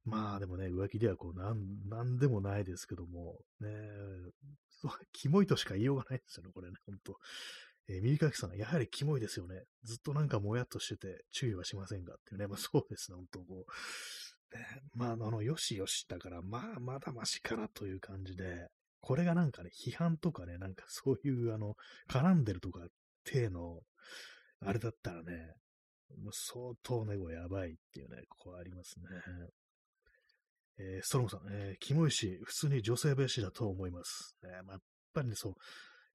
[0.04, 3.70] まあでもね、浮気ではこう、なん、なんでもないですけども、ね、
[4.70, 7.18] そう、 キモいとしか言いようがないですよね、これね、ほんと。
[7.88, 9.64] えー、右かきさん、やはりキモいですよね。
[9.84, 13.72] ずっとなんかもやっとしてて注意はしませんがっていうね、まあそうですね、ほんとこう。
[14.94, 18.68] まあ、あの、よしよしだから、まあ、まだましかなという感じで、
[19.02, 21.76] これがなんかね、批判とかね、なんかそういう、あの、
[22.10, 22.88] 絡んでるとか、
[23.24, 23.82] 手の、
[24.62, 25.54] あれだったらね、
[26.18, 29.06] もう相当ね、やばいっていうね、ここありますね。
[30.78, 34.36] えー、ストロングさん、えー、キモいし、普通に女性べしだと思います。
[34.44, 34.82] えー、まあ、やっ
[35.14, 35.54] ぱりね、そう、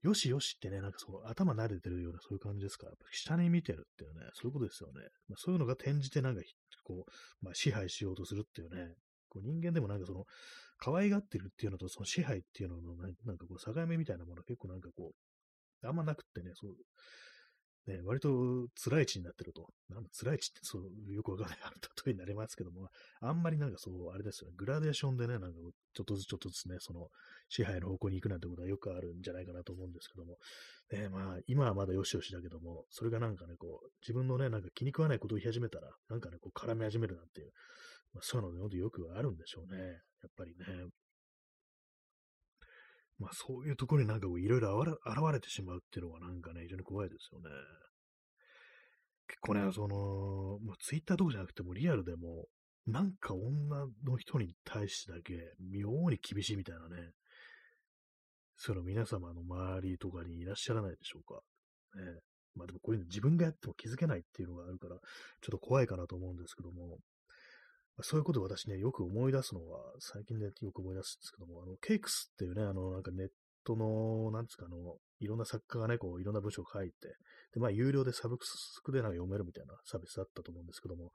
[0.03, 5.09] よしよしってね、なんかそう、頭慣れてるようなそういう感じですから、下に見てるっていうね、そういうことですよね。
[5.29, 6.43] まあ、そういうのが転じてなんか、
[6.85, 8.95] こう、まあ、支配しようとするっていうね、
[9.29, 10.25] こう人間でもなんかその、
[10.79, 15.13] 可愛がってるっていうのと、その支配っていうのの、なんかこう、境目みたいなもの結構なんかこ
[15.83, 16.77] う、あんまなくってね、そう、
[17.87, 19.69] ね、割と辛い地になってると。
[19.89, 21.59] なん、辛い地ってそう、よくわかんない
[22.05, 22.89] 例えになりますけども、
[23.21, 25.59] あんまりなんかそう、あれですよね、グラデーションでね、なんか
[25.95, 27.09] ちょっとずつちょっとずつね、その
[27.49, 30.37] 支配の方向に行くなんてことはよくあるんじゃないかなと思うんですけども、
[30.93, 37.53] ね、まあ、今はまだよしよしだけども、それがなんかね、こう、自分のね、なんか気に食わないことを言い始めたら、なんかね、こう絡み始めるなんていう、
[38.13, 39.79] まあ、そういうのね、ほんとよくあるんでしょうね。
[40.23, 40.67] やっぱりね。
[43.19, 47.49] まあそういうところになんかこういろいろ現れてしまうっていうのはなんかね、非常に怖いですよね。
[49.27, 49.97] 結構ね、その、
[50.65, 52.47] もうツイッターとかじゃなくてもリアルでも、
[52.87, 57.11] なんか女の人に対してだけ妙に厳しいみたいなね、
[58.57, 61.41] その皆様の周りとかにいらっしゃらないでしょうか。
[62.01, 62.21] ね、
[62.55, 65.01] まあでもこういうの自分がやっても気づけないっていうのがあるから、ちょっ
[65.51, 66.99] と怖いかなと思うんですけども、
[68.03, 73.29] そういうことを私ね、よく思い出すのは、最近ね、よく思い出すんですけども、あの、ケイクスっていうね、あの、なんかネッ
[73.65, 77.17] トの、なんですか、あの、いろんな作家がね、こう、いろんな文章を書いて、
[77.53, 81.11] で、まあ、有料でサブスクでなんか読めるみたいなサービスだったと思うんですけども、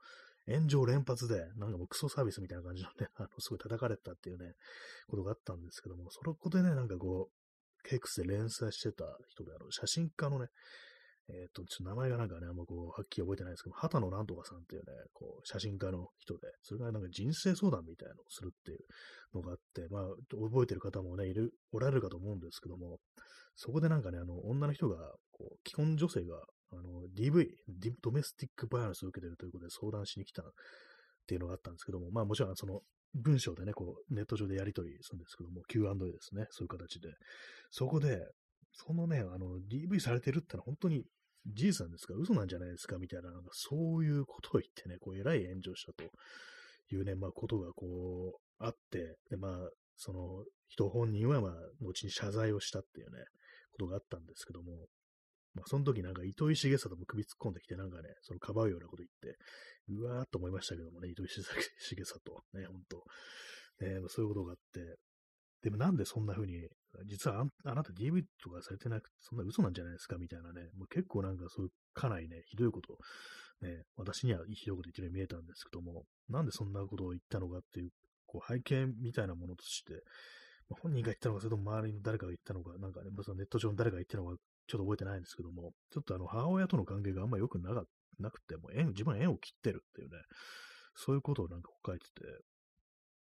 [0.46, 4.54] 炎上連発で、なんかもうクソサービスみたいな感じのね、 あの、すごい叩かれたっていうね、
[5.08, 10.48] ことがあったんですけども、そのことでね、なんかこう、ケイクスで連載してた人で、あの、写真家のね、
[11.28, 18.78] えっ、ー、と、ちょっと名前がなんかね、あんまこう、はっきり覚えてないですけど、畑野なんとかさんっていうね、こう、写真家の人で、それがなんか人生相談みたいのをするっていう
[19.34, 22.98] のがあって、まあ、覚えてる方もね、いる、おられるかと思うんですけども、
[23.56, 24.96] そこでなんかね、あの、女の人が、
[25.30, 26.36] こう、既婚女性が、
[26.72, 26.82] あの、
[27.16, 27.46] DV、
[28.02, 30.44] ドメスティックバイアンスを受けてるということで相談しに来たっ
[31.26, 32.80] ていうのがあったんですけども、まあもちろんその
[33.14, 37.10] 文章でね、こう、ネット上でやり取りするんですけども、Q&A ですね、そういう形で。
[37.70, 38.18] そこで、
[38.74, 41.04] そのね、あの、DV されてるってのは本当に
[41.46, 46.04] 事実なんですか嘘なんじゃないですかみたいな、なんかそういうことを言ってね、こう、えらい炎上したと
[46.92, 53.24] いうね、まあ、ことがこう、あって、で、まあ、その、人本人は、まあ、後に謝罪をしたっていうね、
[53.72, 54.86] ことがあったんですけども、
[55.54, 59.38] まあ、その時なんか糸井重里も首突っ込んできて、なんかね、そのかばうようなこと言って、
[59.88, 61.42] うわーっと思いましたけどもね、糸井重
[62.04, 63.04] 里、ね、ほんと。
[63.80, 64.96] ね、そういうことがあって、
[65.62, 66.68] でもなんでそんな風に、
[67.06, 70.16] 実はああなた DV とかされてなくて、そんな嘘なんじゃないですか？
[70.18, 72.96] みたいなね、もう結構なんかそういうかなりね、ひどいこと、
[73.66, 77.90] ね、私にはひどいこと言ってるように見えたんですけども、なんでそんなことを言ったのかっていう、
[78.26, 79.94] こう背景みたいなものとして、
[80.68, 84.36] まあ、本人が言ったのか、それとも周りの誰かが言ったのか、なんかね、そのネット上の誰かが言ったのか、
[84.66, 87.84] ちょっと覚えてないんですけども、ちょっとあの、母親との関係があんま良くなか
[88.18, 90.16] なくて、も縁、自分は縁を切ってるっていうね、
[90.94, 92.22] そういうことをなんか書いてて、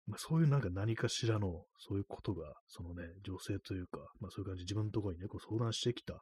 [0.07, 6.15] まあ、そういうなんか何かしらの、そういうことが、そのね、女性というか、まあそういう感じ、自分のところにね、こう相談してきた、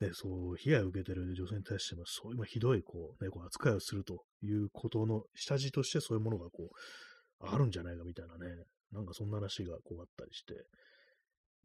[0.00, 8.54] ね、そう、被害を受けてる女性に対しても、そういう、ひどい、こう、ね、こう扱いをするということの下地としてそういうものがこう、あるんじゃないかみたいなね、
[8.92, 10.54] なんかそんな話がこうあったりして、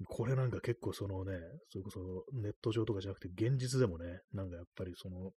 [0.07, 1.37] これなんか結構そのね、
[1.69, 1.99] それこそ
[2.33, 5.31] ネット上とかじゃなくて現実でもね、なんかやっぱりその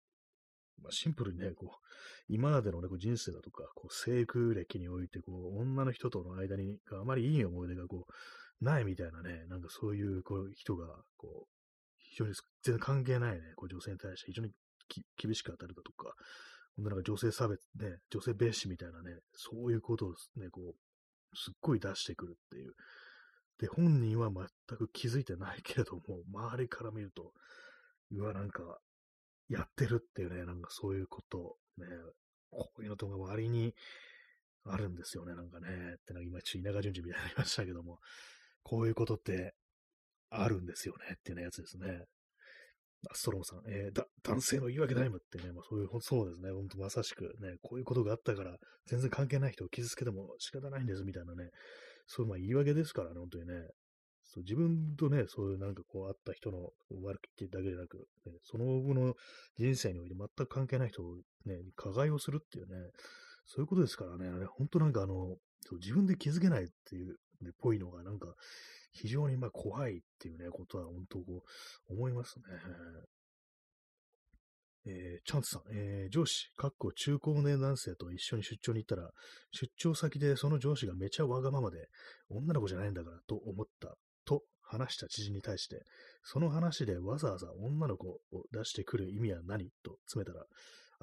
[0.82, 1.86] まあ、シンプルにね、こう、
[2.28, 11.48] 今までのね、こう人生だとか、こう、生育歴において、こう、女の人との間に、あまりいい思い出が、こう、ないみたいなね、なんかそういう、こう、人が、こう、
[11.98, 14.52] 非常に全然関係ないね、こう、女性に対して非常に
[15.18, 16.14] 厳しく当たるだとか、
[16.76, 22.74] ほんなんか女性差別、ね、女性蔑視みたいなね、そういうことをね、こう、すっごい出してくるっていう。
[23.60, 27.32] で、本人は全く気づいてないけれども、周りから見ると、
[28.12, 28.80] うわ、なんか、
[29.52, 31.86] やってるっていうね、なんかそういうこと、ね、
[32.50, 33.74] こういうのとか割に
[34.66, 35.68] あるんですよね、なんかね。
[35.68, 35.72] っ
[36.06, 38.00] てなんか今、ちょっと田舎順次みたいになりましたけども、
[38.64, 39.54] こういうことって
[40.30, 42.06] あるんですよねっていうやつですね。
[43.14, 51.50] ストローさん、えー、だ、男性の言い訳タイムってね、まあそういう、そうですね、ほんとまさしくね、こういうことがあったから、全然関係ない人を傷つけても仕方ないんですみたいなね、
[52.06, 53.54] そういうまあ言い訳ですからね、本当にね。
[54.34, 56.70] そう自分とね、そういうなんかこう、あった人の
[57.04, 59.14] 悪く言ってだけでなく、ね、その後の
[59.58, 61.16] 人生において全く関係ない人を
[61.46, 62.92] ね、加害をするっていうね、
[63.46, 68.34] そういうことですからね、あれ本当なんかあの、そう自分で気づけないっていう、ね、ぽいのがなんか、
[68.94, 71.44] 非常にまあ怖いっていうね、ことは本当こ
[71.90, 72.46] う、思いますね。
[74.86, 79.12] えー、チャンスさん、えー、上司、かっこ中高年男性と一緒に出張に行ったら、
[79.52, 81.88] 出張先でその上司がめちゃわがままで、
[82.30, 83.66] 女の子じゃないんだからと思っ
[84.92, 85.84] した知人に対して、
[86.24, 88.20] その話でわざわざ女の子を
[88.52, 90.46] 出してくる意味は何と詰めたら、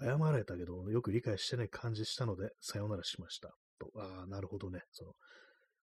[0.00, 3.54] 謝られたけど、よく理解してない感じしたので、さよならしました。
[3.78, 4.80] と、ああ、なるほどね。
[4.92, 5.12] その、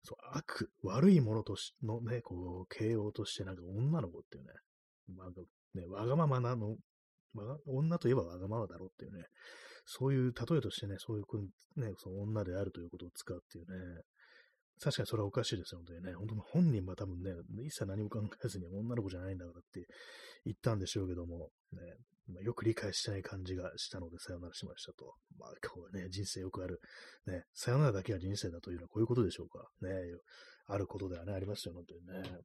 [0.04, 4.50] そう、悪、悪いものとしのね、こう、形容としてなんか女の子っていうね、
[5.16, 5.30] まあ、
[5.78, 6.78] ね、わがままなの、
[7.66, 9.26] 女といえばわがままだろうっていうね、
[9.86, 14.02] そういう例えとしてね、そういう、ね、その女であるということを使うっていうね、
[14.82, 16.14] 確かにそれはおかしいですよ、本当にね。
[16.14, 17.32] 本当に本人は多分ね、
[17.66, 19.88] 一切何も考えずに女の子じゃないんだからって
[20.46, 21.80] 言ったんでしょうけども、ね、
[22.28, 25.14] まあ、よく理解してない感じがしたのでさよならしましたと。
[25.38, 26.82] まあ、こうね、人生よくある、
[27.28, 29.70] ね、さよならだけが人生だというのはこういうことでしょうか。
[29.82, 29.90] ね、
[30.68, 32.40] あることではね、ありますよ、本当にね。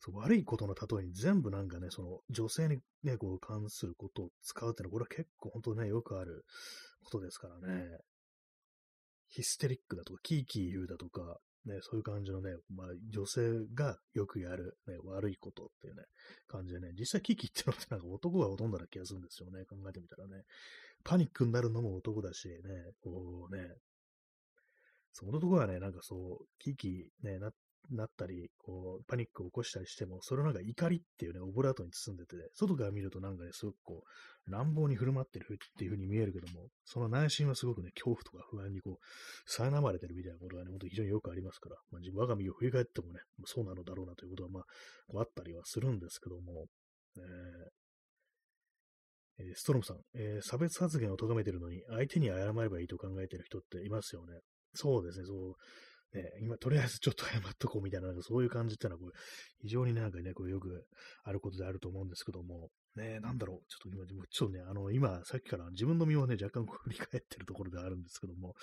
[0.00, 6.44] そう悪いことの例えに全部なんかね、その女性にね、こう関することを使うっていうのは、これは結構本当ね、よくある
[7.04, 7.98] ことですからね。
[9.34, 13.40] ヒステリックだとか、キーキー言うだとか、ね、そういう感じのね、まあ、女性
[13.74, 16.02] がよくやる、ね、悪いことっていうね、
[16.46, 20.44] 感じでね、実際危機ってのってなんか男がほとんどな気がするんですよね、考えてみたらね。
[21.02, 22.54] パニックになるのも男だし、ね、
[23.02, 23.74] こうね、
[25.12, 27.50] そのとこはね、なんかそう、危機ね、な
[27.90, 34.02] なったり、こう、パニックを起こしたりしても、それなんか怒りっていうね、オブラートに包んでて、外から見るとなんかね、すごくこ
[34.46, 44.62] う、乱暴に振る舞ってるっていう風に見えるけども、その内心はすごくね、恐怖とか不安にこう、苛まれてるみたいなことがね、ほんと非常によくありますから、まあ、我が身を振り返ってもね、そうなのだろうなということは、まあ、
[45.08, 46.66] こうあったりはするんですけども、
[47.16, 47.84] えー、
[49.38, 54.40] え、ストロムさん、えー、差別発言を咎めてるのに、相手に謝ればいいと考えてる人っていますよね。
[54.74, 55.54] そうですね、そう。
[56.14, 59.12] ね、今、とりあえずちょっと謝っとこうみたいな、なんかそういう感じってのは、これ、
[59.62, 60.86] 非常になんかね、これよく
[61.24, 68.54] あることであると思うんですけども、ね、なんだろう、ちょっと今、ちょっとね、あの、今、さっきから自分の身をね、若干振り返ってるところであるんですけども、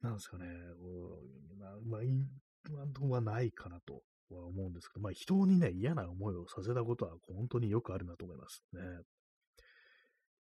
[0.00, 0.46] なんですかね、
[0.80, 1.20] こ
[1.52, 8.80] う、まあ、まあ、今んとこはないかなとは思うんですけど、まあ、人にね、嫌な思いをさせたことは本当によくあるなと思いますね。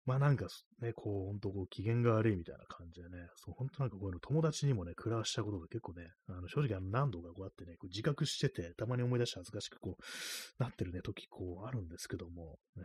[0.05, 0.47] まあなんか
[0.81, 12.83] ね、こう、ほんとこう、機嫌が悪いみたいな感じでね、そう、ほんとなんかこういうの友達にもね、暮らしたことが結構ね、あの、正直あの何度かこうやってね、こう自覚してて、たまに思い出して恥ずかしくこう、なってるね、時こう、あるんですけども、ね、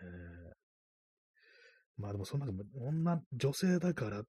[1.98, 2.46] まあでもそんな、
[2.76, 4.24] 女、女性だからっ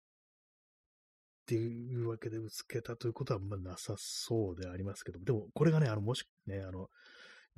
[1.46, 6.88] ていうわけでぶつけたということは、まあなさそうでありますけども、でもこれがね、あの、もしね、あの、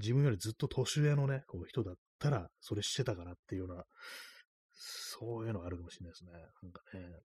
[0.01, 3.85] 自分よりずっと年上のね、こう人だったら、それしてたかなっていうような、
[4.81, 6.33] そういうのあるかもしれないですね。
[6.63, 7.21] なんかね。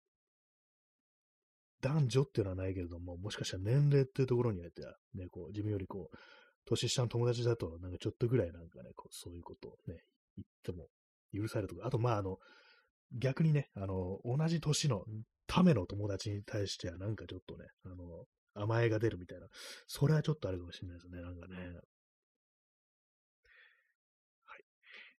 [1.82, 6.16] 男女っていうのはないけれども、もしかしたら年齢っていうところにおいては、ね、こう、自分よりこう、
[6.64, 9.98] 年下の友達だと、なんかちょっとぐらいなんかね、こうそういうことをね、
[10.36, 10.86] 言っても
[11.34, 12.38] 許されるとか、あと、まあ、あの、
[13.12, 15.04] 逆にね、あの、同じ年の
[15.48, 18.24] ための友達に対しては、なんかちょっとね、あの、
[18.54, 19.48] 甘えが出るみたいな、
[19.88, 21.56] それはちょっとあるかもしれないですね、なんかね。
[24.44, 24.64] はい。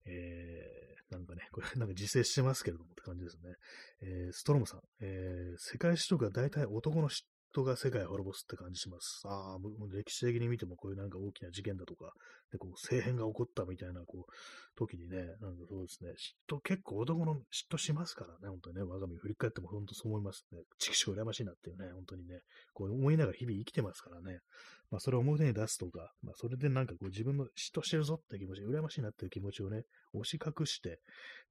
[0.06, 3.54] えーなんかね、これなんか自制してますけれどもって感じですね。
[4.00, 7.08] えー、ストロムさん、えー、世界史とか大体男の
[7.54, 9.22] 嫉妬が世界を滅ぼすって感じします。
[9.26, 12.12] ああ、もう歴史的に見てもこういうなんか大きな事件だとか、
[12.50, 14.32] でこう政変が起こったみたいなこう
[14.76, 16.10] 時にね、なんかそうですね、
[16.50, 17.38] 嫉妬結構男の嫉
[17.70, 20.60] 妬しますからね、本当にね、我が身振り返っても本当そう思いますね。
[20.78, 22.40] 畜生羨ましいなっていうね、本当にね、
[22.72, 24.40] こう思いながら日々生きてますからね。
[24.90, 31.00] まあそれを表に出すとか、まあそれでなんかこう自分の嫉妬してるぞって気持ち、羨ましいなっていう気持ちをね、押し隠して、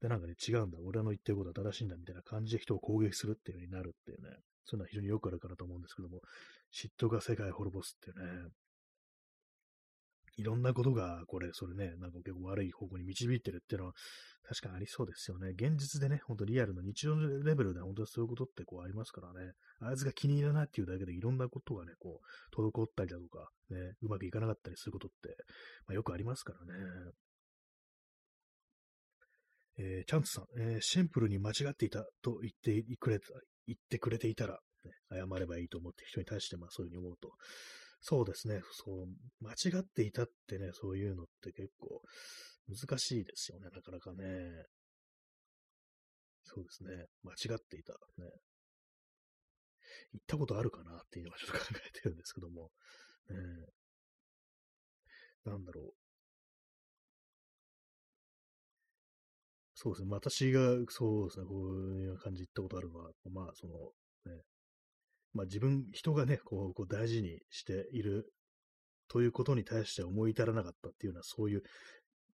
[0.01, 6.21] でなんかね、違うんだ、俺の言ってることは正しいんだみたいな感じで人を攻撃するっていう風になるっていうね、そういうのは非常によくあるかなと思うんですけども、
[6.73, 8.49] 嫉妬が世界を滅ぼすっていうね、
[10.37, 13.93] いろんなことが、これ、それね、なんか結構悪い方向に導いてるっていうのは、
[14.43, 15.49] 確かにありそうですよね。
[15.49, 19.51] 現実でね、ほんとリアルの日常レベルで本当にそういうことってこうありますからね。
[19.79, 25.35] あいつが気に入らないっていうだけでいろんなことがね、こう、滞ったりだとか、ね、うまくいかなかったりすることって、
[25.85, 26.73] まあ、よくありますからね。
[29.77, 33.25] えー、チャンツさん、えー、シンプルに間違っていたと言ってくれた、
[33.67, 37.31] 言ってくれていたら、ね、謝ればいいと思って人に対して、まあそういうふうに思うと、
[38.01, 39.07] そうですね、そう、
[39.39, 42.01] 間違っていたってね、そういうのって結構
[42.67, 44.25] 難しいですよね、なかなかね。
[46.43, 47.93] そうですね、間違っていた。
[48.17, 48.29] ね。
[50.13, 52.71] 行ったことあるかなっていうのはちょっと考えてるんですけども、
[53.29, 53.37] ね、
[55.45, 55.93] なんだろ
[59.83, 60.09] そうですね。
[60.11, 61.45] 私が、そうですね。
[61.47, 63.73] こういう感じ行ったことあるのは、まあ、その、
[64.31, 64.43] ね。
[65.33, 68.31] まあ自分、人がね、こう、こう大事にしている
[69.07, 71.63] ということに対して思い至らなかったっていうのは、そういう、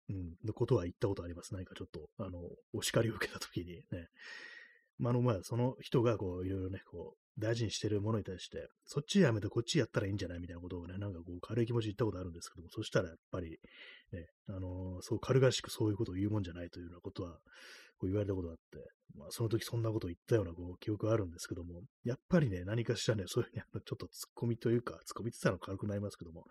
[0.10, 1.54] うん、のことは言ったことあります。
[1.54, 2.40] 何かちょっと、あの、
[2.72, 4.08] お叱りを受けたときにね。
[4.98, 13.60] まあ、あの、まあ、その人が、こう、いろいろね、こう、大事にしてるものに対して、そっちやめてこっちやったらいいんじゃないみたいなことをね、なんかこう軽い気持ちで言ったことあるんですけども、そしたらやっぱり、
[14.14, 17.38] ね、あのー、そう軽々しくそういうことを言うもんじゃないというようなことは、
[17.98, 18.78] こう言われたことがあって、
[19.18, 26.46] まあその時そんなことを言ったようなこう記憶があるんですけども、やっぱりね、何かしらね、そういうふうにあのちょっと突っ込みというか、突っ込みって言ったら軽くなりますけども、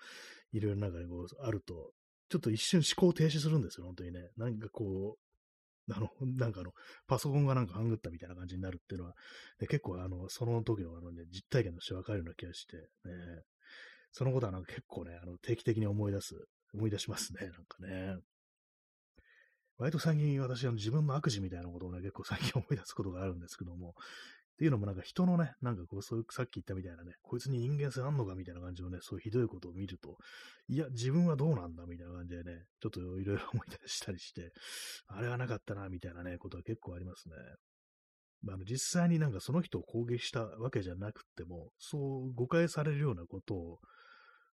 [0.53, 1.93] いろいろなんかね、こう、あると、
[2.29, 4.21] ちょっと一瞬思考停止するんですよ、本当にね。
[4.37, 6.73] なんかこう、あの、なんかあの、
[7.07, 9.15] パソコンがなんかハングったみたいな感じになるっていうのは、
[9.59, 12.83] で結構あの、その時のあのね、実体験としてわかるような気がして、ね、
[14.13, 16.35] そのことはなんか結構ね、あの、定期的に思い出す、
[16.75, 18.17] 思い出しますね、なんかね。
[19.79, 23.95] 割と最近私は自分の悪事みたいなことをね、結構最近思い出すことがあるんですけども、
[24.53, 30.19] っていうのもなんか人のね、なんかこう、そういうさっき言ったみたいなね、こいつに人間性あんのかみたいな感じのね、そういうひどいことを見ると、
[30.69, 34.53] いや、自分はどうなんだみたいな感じでね、ちょっといろいろ思い出したりして、
[35.09, 37.35] あれはなかったな、みたいなね、ことは結構ありますね。
[38.43, 43.79] まあ、実際になんかその人を攻撃したわけじゃなくても、そう誤解されるようなことを、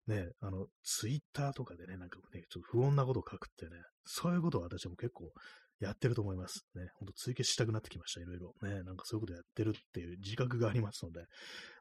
[0.07, 5.33] ね、あの、ツイッターとかでね、なんかね、ちょっと不穏なことを書くってね、そういうことを私も結構
[5.81, 6.65] やってると思います。
[6.75, 8.55] ね、ほんと追求したくなってきました、いろいろ。
[8.63, 11.25] ね、なんかそういうことやってるっていう自覚がありますので、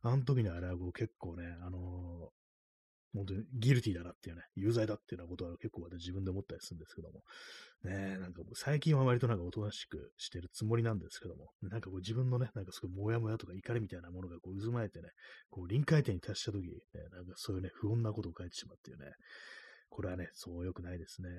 [0.01, 2.29] あの時のあれはこう結構ね、あの
[3.15, 7.21] 本当にギルティだなっていうね、有罪だっていうようなことは結構私自分で思ったりするんですけども、
[7.83, 15.09] ねなんか最近は割となんかおとなしくしてるつもりなんですけども、なんかこう自分のね、なんかすごいモヤモヤとか怒りみたいなものがこう渦巻いてね、
[15.49, 16.71] こう臨界点に達した時、ね、
[17.11, 19.05] なんかそういうね、不穏なことを書いてしまっていうね、
[19.89, 21.29] これはね、そう良くないですね。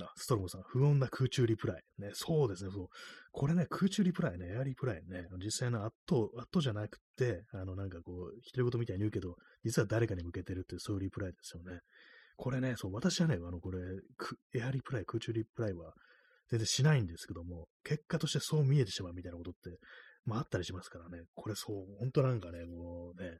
[0.00, 1.82] あ、ストロムさん、不穏な空中リプライ。
[1.98, 2.88] ね、そうですね、そう。
[3.32, 11.80] これね、空中リプライね、エアリプライね、実際の圧倒、圧倒じゃなくて、あの、なんかこう、独り言みたいに言うけど、実は誰かに向けてるっていう、そういうリプライですよね。
[12.36, 13.78] これね、そう、私はね、あの、これ、
[14.54, 15.94] エアリプライ、空中リプライは、
[16.50, 19.78] 全然しないんですけども、結果としてそう見えてしまうみたいなことって、
[20.24, 23.38] まああったりしますからね、これそう、本当なんかね、もうね、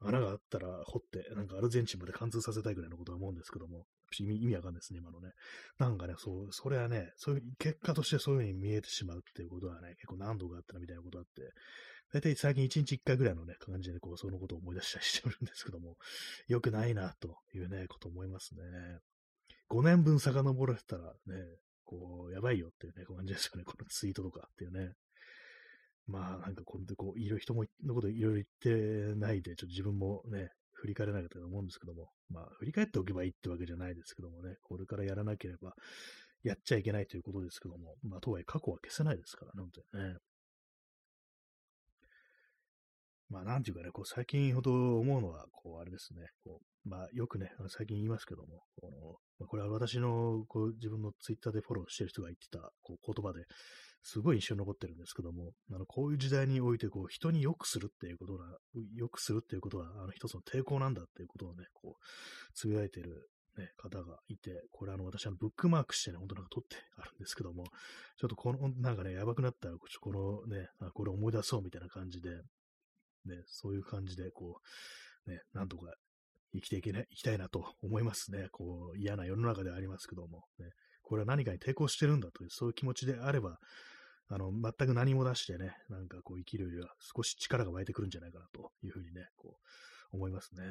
[0.00, 3.84] 穴があったら掘って、なんかアルゼンチンまで貫通させたいぐらいのことは思うんですけども、
[4.18, 5.32] 意味意味わかんないですね、今のね。
[5.78, 11.52] なんかね、そう、それはね、そういう、結果としてそういう風に見えてしまうっていうことはね、結構何度かあったなみたいなことあって、
[12.12, 15.96] 大体最近1日1回ぐらいのね、感じでこう、そのことを思い出したりしてるんですけども、
[16.46, 18.62] 良くないな、というね、こと思いますね。
[19.70, 21.34] 5年分遡らせたらね、
[21.84, 24.92] こう、やばいよっていうね、感じですよね、このツイートとかっていうね。
[26.06, 30.50] まあ、なんかこれでこう、いろいろ人ものこといろいろ言ってないで、ちょっと自分もね、
[30.84, 35.72] 振り返れなかったと思うんですけども、まあ、振り返っておけばいいってわけじゃないですけどもね、これからやらなければ、
[36.42, 40.18] やっちゃいけないということですけども、まあ、とはいえ過去は消せないですからね、本当にね。
[43.30, 53.46] まあ、なんていうかね、こう、最近ほど思うのは、こう、あれですね、こう、まあ、よくね、最近言いますけども、このま、これは私の、こう、自分のツイッターでフォローしてる人が言ってた、こう、言葉で、
[54.04, 58.44] すごい印象に残ってるんですけども、あの、こういう時代において、こう、人に良くするっていうことが、
[58.94, 67.64] 良くするっていうことは、あの、一つの抵抗なんだっていうことをね、こう、つぶやいてる、ね、方がいて、これあの、私はブックマークしてね、本当なんか撮ってあるんですけども、
[68.18, 74.60] ちょっとこの、なんかね、やばくなったら、このね、あこれ思い出そうみたいな感じで、ね、そういう感じで、こ
[75.26, 75.94] う、ね、なんとか
[76.52, 78.48] 生きていけない、生きたいなと思いますね。
[78.50, 80.66] こう、嫌な世の中ではありますけども、ね、
[81.02, 83.58] これは何かに抵抗してるんだという、そういう気持ちであれば、
[84.28, 89.58] あの、全く何も出してね、なんかこう生きるよりは少し力が湧いてくるんじゃないかなというふうにね、こ
[90.12, 90.62] う、思いますね。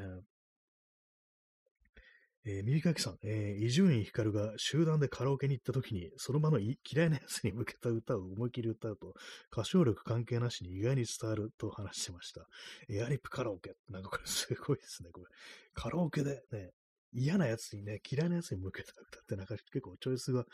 [2.46, 6.76] えー、右かきさん、えー伊集院光が集団でカラオケに行った時に、その場の嫌
[7.06, 9.14] いな奴に向けた歌を思いっきり歌うと、
[9.52, 12.46] 歌唱力関係なしに意外に伝わると話してました。
[12.90, 13.76] エアリップカラオケ。
[13.90, 15.28] なんかこれすごいですね、これ。
[15.74, 16.72] カラオケでね、
[17.14, 20.46] 嫌な奴にね、嫌いな奴に向けた歌ってなんか結構チョイスが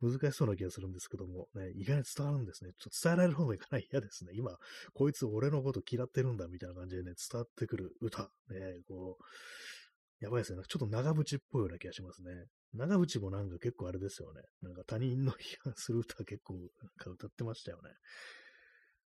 [0.00, 2.72] 難しそうな気がするんですけども、ね、意外に伝わるんですね。
[2.78, 4.32] ちょっと伝えられる方がいかない嫌ですね。
[4.34, 4.56] 今、
[4.94, 8.30] こいつ俺のこと嫌ってるんだみたいな感じでね、伝わってくる歌。
[8.48, 10.62] ね、こう、やばいですね。
[10.66, 12.30] ちょっと長渕っぽいような気がしますね。
[12.74, 14.42] 長渕もなんか結構あれですよね。
[14.62, 16.62] なんか他人の批判する歌結構なん
[16.96, 17.90] か歌ってましたよね。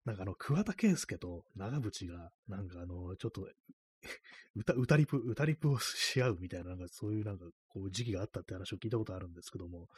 [0.05, 3.49] なんかあの、桑田佳祐と長渕が、なんかあの、ちょっと
[4.55, 9.89] 歌、歌リプ、歌リプをし合うみたいな、なんかそういうなんかこう時期があったって話を聞いたことあるんですけども、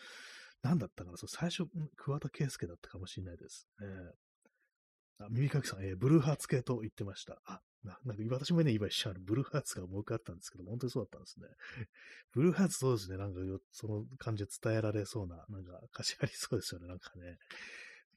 [0.63, 1.65] なんだったかな、そう最初、
[1.97, 3.69] 桑田佳祐だったかもしれないです。
[3.81, 7.41] えー、あ耳かきさん、えー、ブルーハーツ系と言ってました。
[7.45, 11.47] あ、ななんか私もね、今一瞬ブルーハーツが思い浮かったんですけど、本当にそうだったんですね。
[12.33, 13.41] ブルーハーツそうですね、なんか
[13.73, 17.39] その感じで伝えられそうな、なんか歌詞ありそうですよね、なんかね。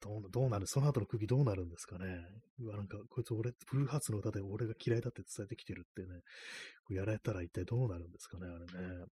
[0.02, 2.06] どうどうなるその後の空気どうなるんですかね。
[2.60, 6.22] うわ、なんか、こいつ俺、ブルーハーツの歌で俺が嫌いだって伝えてきてるってね、
[6.84, 9.06] こうやられたら一体どうなるんですかね、あれね。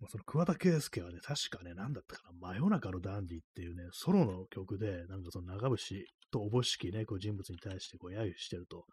[0.00, 8.84] まあ、その桑田佳祐はね、確かね、なんだったかな、真夜中のダンディっていうね、ソロの曲で、なんかその長渕とおぼしきね、こう人物に対してこう揶揄してると、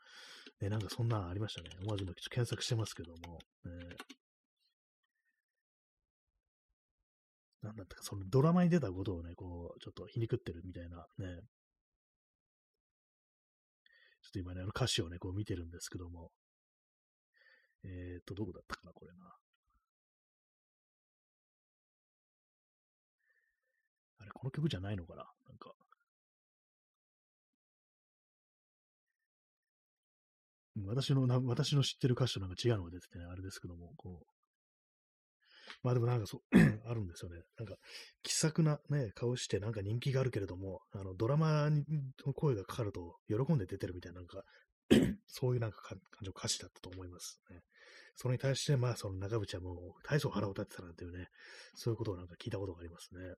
[0.61, 1.69] ね、なんかそんなのありましたね。
[1.81, 3.71] 思わず今検索してますけども、ね、
[7.61, 11.41] なんだったか、そのドラマに出たことをね、こう、ちょっと皮肉ってるみたいなね、
[14.21, 16.31] ちょっと今ね、あの歌詞をね、こう見てるんですけども、
[17.83, 19.35] えっ、ー、と、どこだったかな、これな。
[24.19, 25.73] あれ、この曲じゃないのかななんか。
[30.85, 34.40] 私の、私の知ってる歌詞となんか違うのが出ててね、あれですけども、こう。
[35.83, 36.41] まあでもなんかそう、
[36.89, 37.41] あるんですよね。
[37.57, 37.75] なんか、
[38.23, 44.43] 気さくなね、顔してなんか人気があるけれども、あの、ドラマの声がかかると喜んで出てるみたいな、なんか、
[45.27, 47.61] そういうなんか感情歌詞だったと思いますね。
[48.15, 51.27] それに対して、まあ、その中渕はもう、大層腹を立てたなんていうね、
[51.75, 53.35] そういうことをなんか聞いたことがありますね。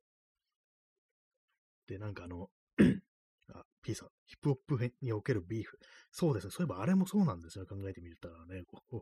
[1.87, 2.49] で、なんかあの、
[3.53, 5.77] あ、P さん、ヒップホップにおけるビーフ。
[6.11, 6.51] そうですね。
[6.51, 7.65] そういえばあれもそうなんですよ。
[7.65, 9.01] 考えてみたらね、こう、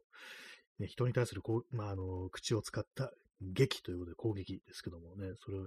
[0.82, 3.12] ね人に対するこう、まあ、あの、口を使った
[3.42, 5.58] 劇ということで攻撃ですけどもね、それ、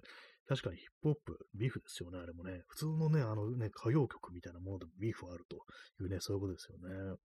[0.46, 2.62] 確かにヒップホップ、ビーフですよね、あれもね。
[2.68, 5.56] 普通のね、あのね、歌謡曲みたいなものでもビーフはあると
[6.02, 7.16] いうね、そういうことですよね。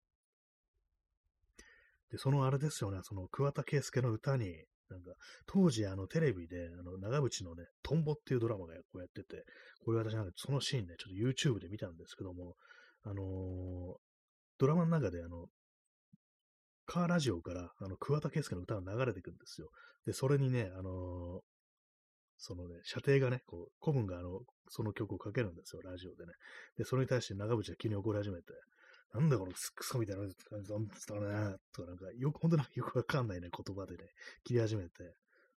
[2.11, 4.55] で、そのあれですよね、その桑田佳祐の歌に、
[4.89, 5.11] なんか、
[5.45, 9.45] 当時、あの、テレビで、あの、長渕のね、トンボっていうドラマがこうやってて、
[9.85, 12.55] これ私なんか、そのシーンね、ちょっと YouTube で見たんですけども、
[13.03, 13.95] あのー、
[14.57, 15.45] ドラマの中で、あの、
[16.89, 19.69] カーラジオから、あの、桑田佳祐の歌が流れてくるんですよ。
[20.07, 21.41] で、それにね、あのー、
[22.39, 26.33] そのね、射程がね、こう、古文があの、その曲をかけるんですよ、ラジオでね。
[26.79, 28.53] で、それに対して長渕が急に怒り始めて、
[29.13, 31.21] なんだこのクソみたいな感じなんですか、と
[31.83, 34.05] かなんか、よく、本当なんかよくわかんないね、言葉でね、
[34.43, 35.13] 切り始めて、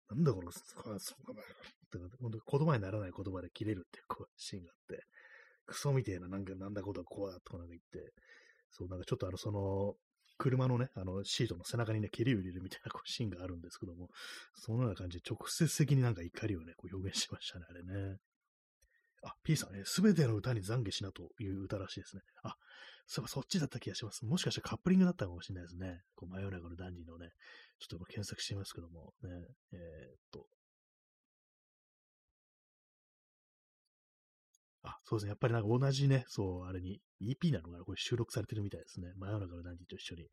[0.09, 5.03] なんだこの、そうかな、とか、本当言葉にならない言葉で切れるっていうこうシーンがあって、
[5.67, 8.13] クソみたいな、なんか、なんだことはこうだとかなんか言って、
[8.71, 9.95] そう、なんかちょっとあの、その、
[10.39, 14.07] 車のね、あの、シートの背中にね、蹴りを入れるみたいなこうシーンがあるんですけども、
[14.55, 18.17] そのような感じで直接的になんか怒りをね、こう表現しましたね、あれね。
[19.21, 22.21] あ、P さんね、すべての歌に懺悔しなという歌らしいですね。
[22.41, 22.55] あ、
[23.05, 24.25] そういえばそっちだった気がします。
[24.25, 25.99] もしかしたらカップリングだったかもしれないですね。
[26.15, 27.31] こう真夜中のダンディのね、
[27.79, 29.29] ちょっと検索してみますけども、ね、
[29.73, 30.45] えー、っと。
[34.91, 35.29] あ、そうですね。
[35.29, 39.11] やっぱりなんか同じね、そう、あれに EP なのがこれ収録されてるみたいですね。
[39.17, 40.23] 真夜中のダンディと一緒に。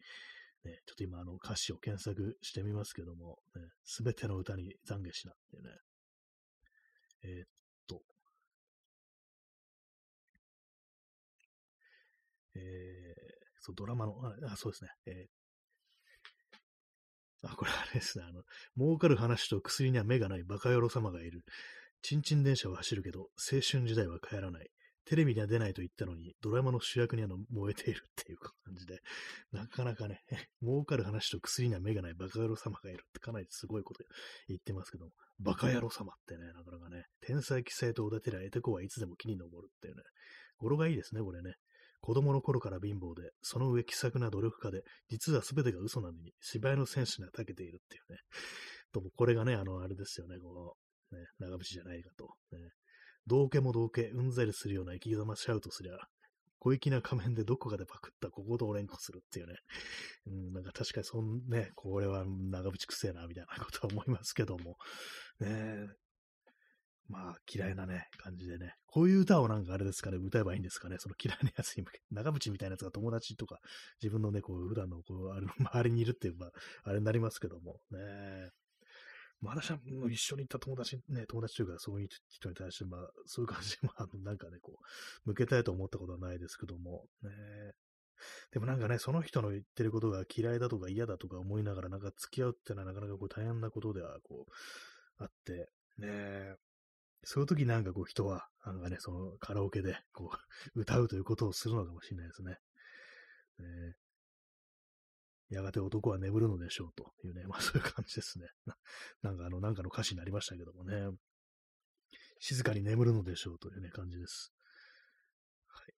[0.64, 3.38] ね、ちょっと今あの歌詞を検索してみますけども、
[3.84, 5.70] す、ね、べ、ての歌に懺悔しなっていうね。
[7.22, 7.46] えー、っ
[12.58, 13.22] えー、
[13.60, 14.14] そう、ドラマの、
[14.48, 14.90] あ、そうですね。
[15.06, 18.24] えー、あ、これあれですね。
[18.28, 18.42] あの、
[18.76, 21.44] 儲かる話と薬には目がないバカ野郎様がいる。
[22.02, 24.68] チンチン電車は走るけど、青春時代は帰らない。
[25.06, 28.98] テレビには出ないと言ったのに、ドラマの主役には燃えているっていう感じで、
[29.52, 30.20] なかなかね、
[30.60, 34.04] 儲かる話と薬には目がないバカ野郎様がいるってかなりすごいこと
[34.48, 40.02] 言ってますけど、バカ野郎様ってね、なかなかね、天才棋聖とおだてりゃ得てこはいつでも気に登るっていうね、
[40.58, 41.54] 語呂がいいですね、これね。
[42.00, 48.18] 子供の頃から貧乏で、その上気さくな努力家で、実は全てが嘘なのに、芝居のセンスには長けているっていうね。
[48.92, 50.74] とも、これがね、あの、あれですよね、この、
[51.12, 52.34] ね、長渕じゃないかと。
[52.52, 52.58] ね、
[53.26, 55.98] 道家も道家、うんざりするような生き様シャウトすりゃ、
[56.58, 59.54] 小粋な仮面でどこかでパクったこことを連呼するっていうね。
[60.26, 64.76] うん、なんか確かにそんね、これは長渕くせえな、みたいなことは思いますけども。
[65.40, 65.86] ね
[67.08, 68.74] まあ、嫌いなね、感じでね。
[68.86, 70.96] こういう歌をなんかあれですかね、歌えばいいんですかね。
[70.98, 73.60] その嫌いなやつに向け長渕みたいなやつが友達とか、
[74.02, 76.50] 自分のね、こう、普段の、こう、あれ、周りにいるっていう、まあ、
[76.82, 78.50] あれになりますけども、ね。
[79.40, 79.78] まあ、私は
[80.10, 84.78] 一緒に行った友達、ね、友達というか、そういう人に対して、まあ、そういう感じで、まあ、なんかね、こ
[85.26, 87.30] う、向けたいと思ったことはないですけども、ね。
[88.50, 95.68] でもなんかね、その人の言ってることが嫌いだとか嫌だとか思いながら、なんか付き合うっていうのはなかなかこう大変なことでは、こう、あって、
[95.98, 96.56] ね
[97.24, 100.30] そういう時なんかこう人は、なんかね、そのカラオケでこ
[100.74, 102.52] う歌うということをするのかもしれないですね。
[103.58, 103.96] ね
[105.48, 108.48] やがて男は眠るのでしょうというね、 まあそういう感じですね。
[109.22, 111.16] なんかあの、なんかの歌詞になりましたけどもね。
[112.38, 114.52] 静かに眠るのでしょうというね、感じです。
[115.68, 115.94] はい。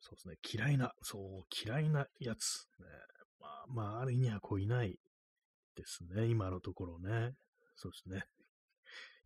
[0.00, 0.36] そうですね。
[0.42, 2.68] 嫌いな、そう、嫌いなやつ。
[2.78, 2.86] ね、
[3.40, 5.00] まあ、まあ、ある意味はこういない
[5.74, 6.26] ですね。
[6.26, 7.34] 今のところね。
[7.74, 8.24] そうですね。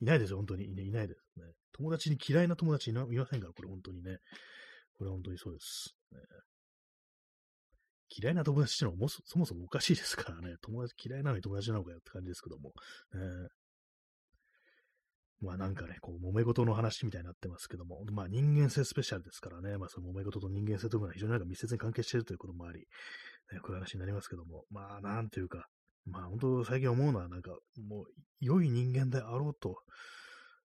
[0.01, 0.65] いないですよ、本当に。
[0.65, 1.53] いないですね。
[1.73, 4.19] 友達に嫌いな友達いませんから、これ本当にね。
[4.95, 5.95] これ本当にそうです。
[6.13, 6.19] ね、
[8.15, 10.57] 嫌いな友達ってのはそもそもおかしいですからね。
[10.61, 12.73] 友達嫌いなのに友達なのかよって感じですけども。
[13.15, 13.49] ね、
[15.41, 22.87] まあなんかね、こう、揉め事の話みたいになってますけども、まあ人間性スペシャルですからね、まあその揉め事と人間性というのは非常になんか密接に関係しているということもあり、ね、
[23.61, 25.67] こういう話になりますけども、まあなんていうか、
[26.05, 28.05] まあ本当最近思うのはなんかもう
[28.41, 29.79] 良い人間であろうと、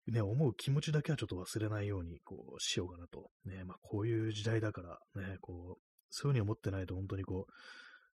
[0.09, 3.31] ね、思う気持ちだけはちょっと忘れないようにこうしようかなと。
[3.45, 7.47] ね、まあこういう時代だからね、こう、そういうふうに思ってないと本当にこ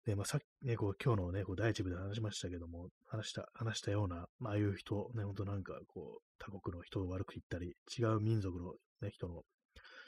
[0.05, 9.43] う、ね、まあさっきね、こう今日のね、こう第一部で話しましたけども、話した、話したような、まあああいう人、ね、本当なんかこう、他国の人を悪く言ったり、違う民族のね、人の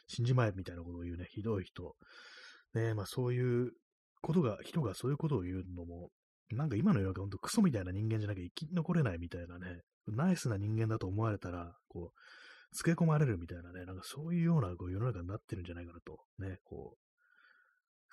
[0.08, 1.96] 死んじまえみたいなことを言うね、ひどい人、
[2.74, 3.72] ね、まあそういう
[4.22, 6.10] ことが、人がそういうことを言うのも、
[6.52, 16.97] なんか今の世の中ほんとクソみたいな人間じゃなきゃ生き残れないみたいなね、ナイスな人間だと思われたら、こう、付け込まれるみたいなね、なんかそういうようなこう世の中になってるんじゃないかなと、ね、こう、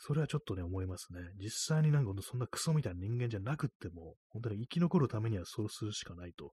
[0.02, 1.20] それはちょっとね、思いますね。
[1.38, 6.52] 実際になんかそんなクソみたいな人間じゃなくっても、本当に生き残るためにはそうするしかないと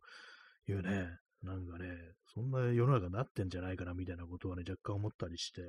[0.68, 1.08] いうね、
[1.44, 1.88] なんかね、
[2.34, 5.62] そんな世の中になってんじゃないかなみたいなことはね、若干思ったりして、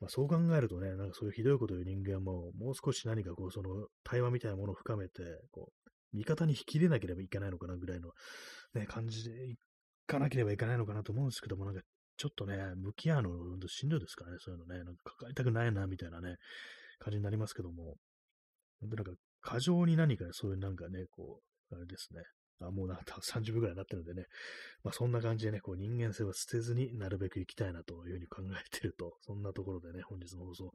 [0.00, 8.10] まあ、そう考えるとね、なんかそういうひどいことを言う人間も、もう少し何かこう、その対話みたいなものを深めて、こう、味方に引き入れなければいけないのかなぐらいの、
[8.74, 9.56] ね、感じでい
[10.06, 11.80] かなければいけないのかなと思うんですけども、なんか
[12.16, 13.30] ちょっとね、向き合うの、
[13.68, 16.36] しんどいですからね、そういうのね、なんか抱えたくないな、みたいなね、
[16.98, 17.96] 感じになりますけども、
[18.80, 21.40] 本当なんか、過剰に何かねそういうなんかね、こ
[21.70, 22.22] う、あれですね、
[22.60, 24.24] あ、もうなんか30分くらいになってるんでね。
[24.82, 30.70] まあそんな感じでね、こう人間性は捨てずになるべく生きたいなというふうに考えていると、そんなところでね、本日の放送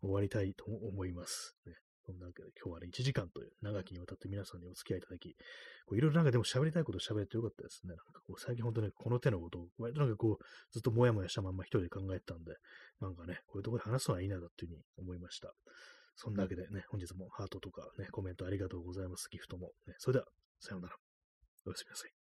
[0.00, 1.56] 終わりたいと思います。
[1.66, 1.74] ね、
[2.06, 5.34] そんなわけで今日はね、1時間という長きにわたって皆さんにお付き合いいただき、
[5.86, 7.88] こういろいろなんかでも喋りたいこと喋ってよかったですね。
[7.88, 12.54] なんかこう最近本当ね、この手のことを、割となんかこう、ずっともやもやしたまんま一人で考えてたんで、
[13.00, 15.52] なんかね、こういうところで話すのはいいなだっていうふうに思いました。
[16.14, 19.28] そんなわけでね、本日もハートとかね、コメントありがとうございます。
[19.30, 19.72] ギフトも。
[19.86, 20.26] ね、それでは、
[20.60, 20.96] さようなら。
[21.66, 22.15] おやすみなさい。